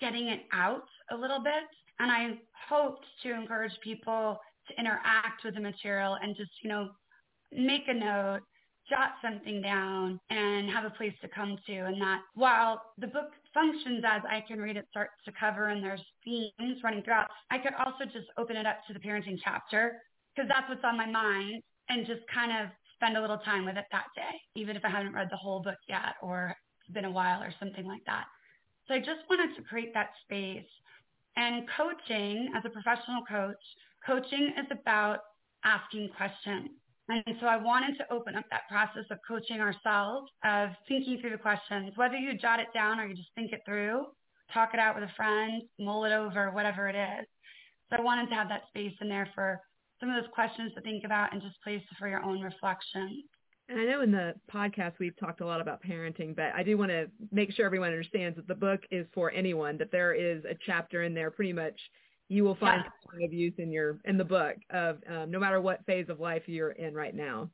getting 0.00 0.28
it 0.28 0.40
out 0.52 0.88
a 1.12 1.16
little 1.16 1.40
bit. 1.40 1.68
And 2.00 2.10
I 2.10 2.38
hoped 2.68 3.04
to 3.22 3.32
encourage 3.32 3.78
people 3.82 4.40
to 4.68 4.80
interact 4.80 5.44
with 5.44 5.54
the 5.54 5.60
material 5.60 6.16
and 6.20 6.34
just, 6.36 6.50
you 6.62 6.68
know, 6.68 6.90
make 7.52 7.86
a 7.86 7.94
note, 7.94 8.40
jot 8.90 9.12
something 9.22 9.62
down 9.62 10.20
and 10.28 10.68
have 10.68 10.84
a 10.84 10.90
place 10.90 11.14
to 11.22 11.28
come 11.28 11.56
to. 11.66 11.72
And 11.72 12.00
that 12.02 12.20
while 12.34 12.82
the 12.98 13.06
book 13.06 13.30
functions 13.54 14.04
as 14.04 14.22
I 14.28 14.44
can 14.46 14.60
read 14.60 14.76
it 14.76 14.86
start 14.90 15.10
to 15.24 15.32
cover 15.38 15.68
and 15.68 15.82
there's 15.82 16.02
themes 16.24 16.82
running 16.82 17.02
throughout, 17.02 17.28
I 17.50 17.58
could 17.58 17.72
also 17.74 18.04
just 18.04 18.26
open 18.36 18.56
it 18.56 18.66
up 18.66 18.78
to 18.88 18.92
the 18.92 19.00
parenting 19.00 19.38
chapter 19.42 20.02
because 20.34 20.48
that's 20.48 20.68
what's 20.68 20.84
on 20.84 20.96
my 20.96 21.06
mind 21.06 21.62
and 21.88 22.06
just 22.06 22.20
kind 22.32 22.52
of 22.52 22.70
spend 22.94 23.16
a 23.16 23.20
little 23.20 23.38
time 23.38 23.64
with 23.64 23.76
it 23.76 23.86
that 23.92 24.06
day, 24.14 24.36
even 24.54 24.76
if 24.76 24.84
I 24.84 24.90
haven't 24.90 25.14
read 25.14 25.28
the 25.30 25.36
whole 25.36 25.60
book 25.60 25.78
yet 25.88 26.16
or 26.20 26.54
it's 26.80 26.92
been 26.92 27.06
a 27.06 27.10
while 27.10 27.42
or 27.42 27.52
something 27.58 27.86
like 27.86 28.04
that. 28.06 28.24
So 28.86 28.94
I 28.94 28.98
just 28.98 29.22
wanted 29.30 29.54
to 29.56 29.62
create 29.62 29.94
that 29.94 30.10
space. 30.24 30.66
And 31.36 31.64
coaching, 31.76 32.50
as 32.56 32.64
a 32.66 32.70
professional 32.70 33.22
coach, 33.28 33.56
coaching 34.04 34.52
is 34.58 34.66
about 34.70 35.20
asking 35.64 36.10
questions. 36.16 36.70
And 37.10 37.36
so 37.40 37.46
I 37.46 37.56
wanted 37.56 37.98
to 37.98 38.12
open 38.12 38.36
up 38.36 38.44
that 38.50 38.68
process 38.68 39.04
of 39.10 39.18
coaching 39.26 39.60
ourselves, 39.60 40.30
of 40.44 40.70
thinking 40.86 41.18
through 41.20 41.30
the 41.30 41.38
questions, 41.38 41.92
whether 41.96 42.14
you 42.14 42.38
jot 42.38 42.60
it 42.60 42.68
down 42.72 43.00
or 43.00 43.06
you 43.06 43.16
just 43.16 43.30
think 43.34 43.52
it 43.52 43.62
through, 43.66 44.06
talk 44.54 44.70
it 44.74 44.80
out 44.80 44.94
with 44.94 45.04
a 45.04 45.12
friend, 45.16 45.62
mull 45.78 46.04
it 46.04 46.12
over, 46.12 46.50
whatever 46.52 46.88
it 46.88 46.94
is. 46.94 47.26
So 47.90 47.96
I 47.98 48.00
wanted 48.00 48.28
to 48.28 48.34
have 48.36 48.48
that 48.48 48.62
space 48.68 48.94
in 49.00 49.08
there 49.08 49.28
for 49.34 49.60
some 49.98 50.08
of 50.08 50.22
those 50.22 50.30
questions 50.32 50.72
to 50.74 50.80
think 50.82 51.04
about 51.04 51.32
and 51.32 51.42
just 51.42 51.60
place 51.62 51.82
for 51.98 52.08
your 52.08 52.22
own 52.22 52.40
reflection. 52.40 53.24
And 53.68 53.80
I 53.80 53.84
know 53.84 54.02
in 54.02 54.10
the 54.10 54.34
podcast 54.52 54.94
we've 54.98 55.18
talked 55.18 55.40
a 55.40 55.46
lot 55.46 55.60
about 55.60 55.82
parenting, 55.82 56.34
but 56.34 56.52
I 56.56 56.62
do 56.62 56.78
want 56.78 56.90
to 56.90 57.08
make 57.30 57.52
sure 57.52 57.66
everyone 57.66 57.88
understands 57.88 58.36
that 58.36 58.48
the 58.48 58.54
book 58.54 58.80
is 58.90 59.06
for 59.14 59.30
anyone, 59.32 59.78
that 59.78 59.92
there 59.92 60.12
is 60.12 60.44
a 60.44 60.56
chapter 60.64 61.02
in 61.02 61.14
there 61.14 61.30
pretty 61.30 61.52
much 61.52 61.78
you 62.30 62.44
will 62.44 62.54
find 62.54 62.84
yeah. 63.18 63.26
of 63.26 63.32
use 63.32 63.52
in 63.58 63.72
your 63.72 63.98
in 64.04 64.16
the 64.16 64.24
book 64.24 64.54
of 64.70 64.98
um, 65.10 65.30
no 65.30 65.38
matter 65.38 65.60
what 65.60 65.84
phase 65.84 66.06
of 66.08 66.20
life 66.20 66.42
you're 66.46 66.70
in 66.70 66.94
right 66.94 67.14
now. 67.14 67.50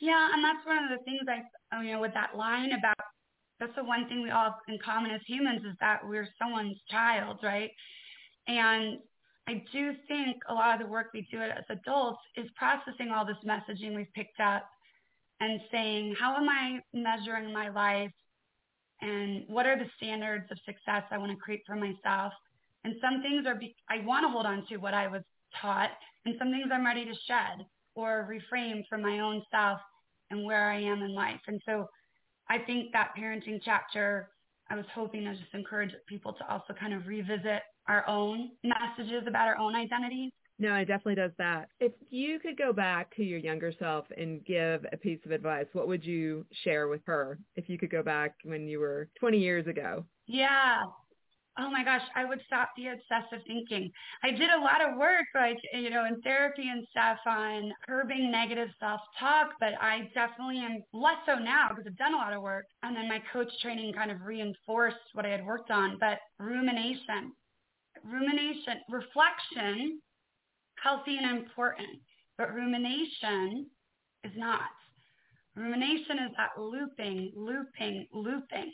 Yeah, 0.00 0.30
and 0.34 0.44
that's 0.44 0.66
one 0.66 0.82
of 0.84 0.90
the 0.90 1.02
things 1.04 1.20
I 1.28 1.82
you 1.82 1.92
know 1.92 2.00
with 2.00 2.12
that 2.14 2.36
line 2.36 2.72
about 2.72 2.96
that's 3.60 3.74
the 3.76 3.84
one 3.84 4.08
thing 4.08 4.22
we 4.22 4.30
all 4.30 4.44
have 4.44 4.54
in 4.68 4.78
common 4.84 5.12
as 5.12 5.20
humans 5.26 5.62
is 5.64 5.76
that 5.80 6.00
we're 6.06 6.28
someone's 6.42 6.76
child, 6.90 7.38
right? 7.42 7.70
And 8.48 8.98
I 9.46 9.62
do 9.72 9.92
think 10.08 10.38
a 10.48 10.54
lot 10.54 10.74
of 10.74 10.84
the 10.84 10.90
work 10.90 11.08
we 11.14 11.26
do 11.30 11.40
as 11.40 11.64
adults 11.70 12.20
is 12.36 12.48
processing 12.56 13.10
all 13.10 13.24
this 13.24 13.36
messaging 13.46 13.94
we've 13.94 14.12
picked 14.14 14.40
up 14.40 14.68
and 15.40 15.60
saying, 15.70 16.16
how 16.18 16.36
am 16.36 16.48
I 16.48 16.80
measuring 16.92 17.52
my 17.52 17.68
life? 17.68 18.10
And 19.02 19.44
what 19.46 19.66
are 19.66 19.78
the 19.78 19.90
standards 19.96 20.46
of 20.50 20.58
success 20.64 21.04
I 21.10 21.18
want 21.18 21.30
to 21.30 21.36
create 21.36 21.62
for 21.66 21.76
myself? 21.76 22.32
And 22.84 22.94
some 23.00 23.22
things 23.22 23.46
are, 23.46 23.54
be- 23.54 23.76
I 23.88 24.04
want 24.04 24.24
to 24.24 24.28
hold 24.28 24.46
on 24.46 24.66
to 24.68 24.76
what 24.76 24.94
I 24.94 25.08
was 25.08 25.22
taught, 25.60 25.90
and 26.24 26.34
some 26.38 26.50
things 26.50 26.66
I'm 26.72 26.84
ready 26.84 27.04
to 27.04 27.14
shed 27.26 27.66
or 27.94 28.28
reframe 28.30 28.82
from 28.88 29.02
my 29.02 29.20
own 29.20 29.42
self 29.50 29.80
and 30.30 30.44
where 30.44 30.70
I 30.70 30.80
am 30.80 31.02
in 31.02 31.14
life. 31.14 31.40
And 31.46 31.60
so 31.66 31.88
I 32.48 32.58
think 32.58 32.92
that 32.92 33.12
parenting 33.18 33.60
chapter, 33.64 34.30
I 34.68 34.74
was 34.74 34.84
hoping 34.94 35.24
to 35.24 35.34
just 35.34 35.54
encourage 35.54 35.92
people 36.08 36.32
to 36.34 36.52
also 36.52 36.74
kind 36.78 36.92
of 36.92 37.06
revisit 37.06 37.62
our 37.88 38.06
own 38.08 38.50
messages 38.62 39.24
about 39.26 39.46
our 39.46 39.58
own 39.58 39.74
identities. 39.74 40.32
No, 40.58 40.74
it 40.76 40.84
definitely 40.84 41.16
does 41.16 41.32
that. 41.38 41.68
If 41.80 41.92
you 42.10 42.38
could 42.38 42.56
go 42.56 42.72
back 42.72 43.14
to 43.16 43.24
your 43.24 43.38
younger 43.38 43.72
self 43.78 44.06
and 44.16 44.44
give 44.44 44.86
a 44.92 44.96
piece 44.96 45.18
of 45.24 45.32
advice, 45.32 45.66
what 45.72 45.88
would 45.88 46.04
you 46.04 46.46
share 46.62 46.88
with 46.88 47.00
her 47.06 47.38
if 47.56 47.68
you 47.68 47.76
could 47.76 47.90
go 47.90 48.02
back 48.02 48.34
when 48.44 48.68
you 48.68 48.78
were 48.78 49.08
20 49.18 49.38
years 49.38 49.66
ago? 49.66 50.04
Yeah 50.26 50.82
oh 51.58 51.70
my 51.70 51.84
gosh, 51.84 52.02
I 52.16 52.24
would 52.24 52.40
stop 52.46 52.70
the 52.76 52.88
obsessive 52.88 53.44
thinking. 53.46 53.90
I 54.22 54.30
did 54.30 54.50
a 54.50 54.60
lot 54.60 54.80
of 54.80 54.98
work, 54.98 55.26
like, 55.34 55.58
you 55.72 55.90
know, 55.90 56.04
in 56.04 56.20
therapy 56.22 56.68
and 56.68 56.86
stuff 56.90 57.18
on 57.26 57.72
curbing 57.86 58.30
negative 58.30 58.68
self-talk, 58.80 59.50
but 59.60 59.74
I 59.80 60.10
definitely 60.14 60.58
am 60.58 60.82
less 60.92 61.18
so 61.26 61.36
now 61.36 61.68
because 61.70 61.84
I've 61.86 61.96
done 61.96 62.14
a 62.14 62.18
lot 62.18 62.32
of 62.32 62.42
work. 62.42 62.64
And 62.82 62.96
then 62.96 63.08
my 63.08 63.22
coach 63.32 63.50
training 63.62 63.92
kind 63.92 64.10
of 64.10 64.20
reinforced 64.22 64.96
what 65.12 65.26
I 65.26 65.30
had 65.30 65.46
worked 65.46 65.70
on, 65.70 65.96
but 66.00 66.18
rumination, 66.38 67.32
rumination, 68.02 68.80
reflection, 68.90 70.00
healthy 70.82 71.18
and 71.18 71.38
important, 71.38 72.00
but 72.36 72.52
rumination 72.52 73.66
is 74.24 74.32
not. 74.36 74.70
Rumination 75.56 76.18
is 76.18 76.32
that 76.36 76.60
looping, 76.60 77.32
looping, 77.36 78.06
looping. 78.12 78.72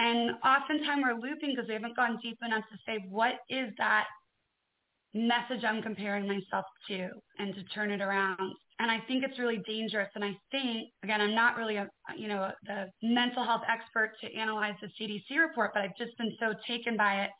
And 0.00 0.30
oftentimes 0.42 1.02
we're 1.04 1.20
looping 1.20 1.52
because 1.54 1.68
we 1.68 1.74
haven't 1.74 1.94
gone 1.94 2.18
deep 2.22 2.38
enough 2.42 2.64
to 2.72 2.78
say, 2.86 3.04
what 3.10 3.34
is 3.50 3.70
that 3.76 4.06
message 5.12 5.62
I'm 5.62 5.82
comparing 5.82 6.26
myself 6.26 6.64
to 6.88 7.10
and 7.38 7.54
to 7.54 7.62
turn 7.64 7.90
it 7.90 8.00
around. 8.00 8.54
And 8.78 8.90
I 8.90 9.00
think 9.06 9.24
it's 9.24 9.38
really 9.38 9.60
dangerous. 9.66 10.08
And 10.14 10.24
I 10.24 10.34
think, 10.50 10.88
again, 11.02 11.20
I'm 11.20 11.34
not 11.34 11.56
really 11.56 11.76
a, 11.76 11.88
you 12.16 12.28
know, 12.28 12.50
the 12.64 12.86
mental 13.02 13.44
health 13.44 13.62
expert 13.68 14.12
to 14.22 14.34
analyze 14.34 14.74
the 14.80 14.88
CDC 14.98 15.38
report, 15.38 15.72
but 15.74 15.82
I've 15.82 15.96
just 15.98 16.16
been 16.16 16.34
so 16.40 16.54
taken 16.66 16.96
by 16.96 17.24
it 17.24 17.30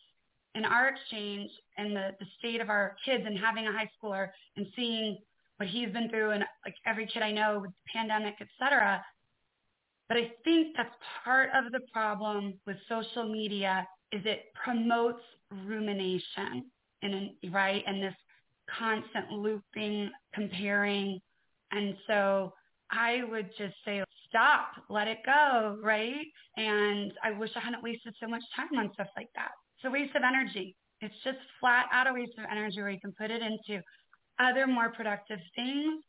in 0.54 0.66
our 0.66 0.88
exchange 0.88 1.50
and 1.78 1.96
the, 1.96 2.10
the 2.18 2.26
state 2.38 2.60
of 2.60 2.68
our 2.68 2.96
kids 3.06 3.24
and 3.24 3.38
having 3.38 3.66
a 3.66 3.72
high 3.72 3.88
schooler 3.96 4.28
and 4.56 4.66
seeing 4.76 5.16
what 5.56 5.68
he's 5.68 5.90
been 5.92 6.10
through 6.10 6.32
and 6.32 6.44
like 6.64 6.74
every 6.86 7.06
kid 7.06 7.22
I 7.22 7.30
know 7.30 7.60
with 7.62 7.70
the 7.70 7.90
pandemic, 7.94 8.34
et 8.40 8.48
cetera, 8.58 9.02
but 10.10 10.18
I 10.18 10.32
think 10.42 10.76
that's 10.76 10.94
part 11.24 11.50
of 11.54 11.70
the 11.70 11.78
problem 11.92 12.54
with 12.66 12.76
social 12.88 13.32
media 13.32 13.86
is 14.10 14.20
it 14.24 14.46
promotes 14.60 15.22
rumination 15.64 16.64
right 17.52 17.84
and 17.86 18.02
this 18.02 18.14
constant 18.76 19.30
looping, 19.30 20.10
comparing. 20.34 21.20
And 21.70 21.94
so 22.08 22.52
I 22.90 23.22
would 23.30 23.50
just 23.56 23.74
say, 23.84 24.02
stop, 24.28 24.72
let 24.88 25.06
it 25.06 25.18
go, 25.24 25.78
right? 25.80 26.26
And 26.56 27.12
I 27.22 27.30
wish 27.30 27.50
I 27.54 27.60
hadn't 27.60 27.82
wasted 27.84 28.12
so 28.20 28.26
much 28.26 28.42
time 28.56 28.76
on 28.76 28.92
stuff 28.94 29.08
like 29.16 29.30
that. 29.36 29.52
It's 29.76 29.86
a 29.86 29.90
waste 29.90 30.16
of 30.16 30.22
energy. 30.24 30.74
It's 31.00 31.14
just 31.22 31.38
flat 31.60 31.86
out 31.92 32.08
a 32.08 32.12
waste 32.12 32.36
of 32.36 32.46
energy 32.50 32.80
where 32.80 32.90
you 32.90 33.00
can 33.00 33.12
put 33.12 33.30
it 33.30 33.42
into 33.42 33.80
other 34.40 34.66
more 34.66 34.90
productive 34.90 35.38
things 35.54 36.02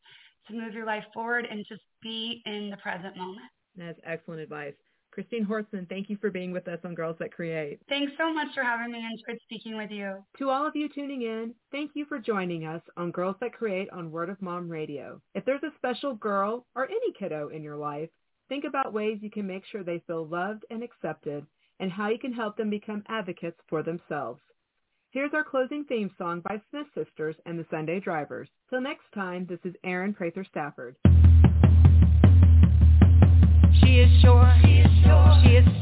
to 0.48 0.54
move 0.54 0.74
your 0.74 0.86
life 0.86 1.04
forward 1.14 1.46
and 1.48 1.64
just 1.68 1.82
be 2.02 2.42
in 2.46 2.68
the 2.68 2.76
present 2.78 3.16
moment. 3.16 3.46
That's 3.76 3.98
excellent 4.04 4.40
advice. 4.40 4.74
Christine 5.12 5.44
Horstman, 5.44 5.86
thank 5.90 6.08
you 6.08 6.16
for 6.16 6.30
being 6.30 6.52
with 6.52 6.66
us 6.68 6.78
on 6.84 6.94
Girls 6.94 7.16
That 7.20 7.32
Create. 7.32 7.80
Thanks 7.88 8.12
so 8.16 8.32
much 8.32 8.48
for 8.54 8.62
having 8.62 8.90
me. 8.90 8.98
I 8.98 9.10
enjoyed 9.10 9.42
speaking 9.42 9.76
with 9.76 9.90
you. 9.90 10.24
To 10.38 10.48
all 10.48 10.66
of 10.66 10.74
you 10.74 10.88
tuning 10.88 11.22
in, 11.22 11.54
thank 11.70 11.90
you 11.94 12.06
for 12.06 12.18
joining 12.18 12.64
us 12.64 12.80
on 12.96 13.10
Girls 13.10 13.36
That 13.40 13.52
Create 13.52 13.90
on 13.90 14.10
Word 14.10 14.30
of 14.30 14.40
Mom 14.40 14.70
Radio. 14.70 15.20
If 15.34 15.44
there's 15.44 15.62
a 15.62 15.76
special 15.76 16.14
girl 16.14 16.64
or 16.74 16.86
any 16.86 17.12
kiddo 17.18 17.48
in 17.48 17.62
your 17.62 17.76
life, 17.76 18.08
think 18.48 18.64
about 18.64 18.94
ways 18.94 19.18
you 19.20 19.30
can 19.30 19.46
make 19.46 19.64
sure 19.70 19.82
they 19.82 20.02
feel 20.06 20.26
loved 20.26 20.64
and 20.70 20.82
accepted 20.82 21.46
and 21.78 21.92
how 21.92 22.08
you 22.08 22.18
can 22.18 22.32
help 22.32 22.56
them 22.56 22.70
become 22.70 23.04
advocates 23.08 23.58
for 23.68 23.82
themselves. 23.82 24.40
Here's 25.10 25.34
our 25.34 25.44
closing 25.44 25.84
theme 25.84 26.10
song 26.16 26.40
by 26.40 26.58
Smith 26.70 26.86
Sisters 26.94 27.36
and 27.44 27.58
the 27.58 27.66
Sunday 27.70 28.00
Drivers. 28.00 28.48
Till 28.70 28.80
next 28.80 29.12
time, 29.14 29.46
this 29.46 29.60
is 29.64 29.74
Erin 29.84 30.14
Prather 30.14 30.44
Stafford. 30.48 30.96
Sure. 34.22 34.54
She 34.62 34.78
is 34.78 34.86
strong. 35.00 35.42
She 35.42 35.56
is 35.56 35.81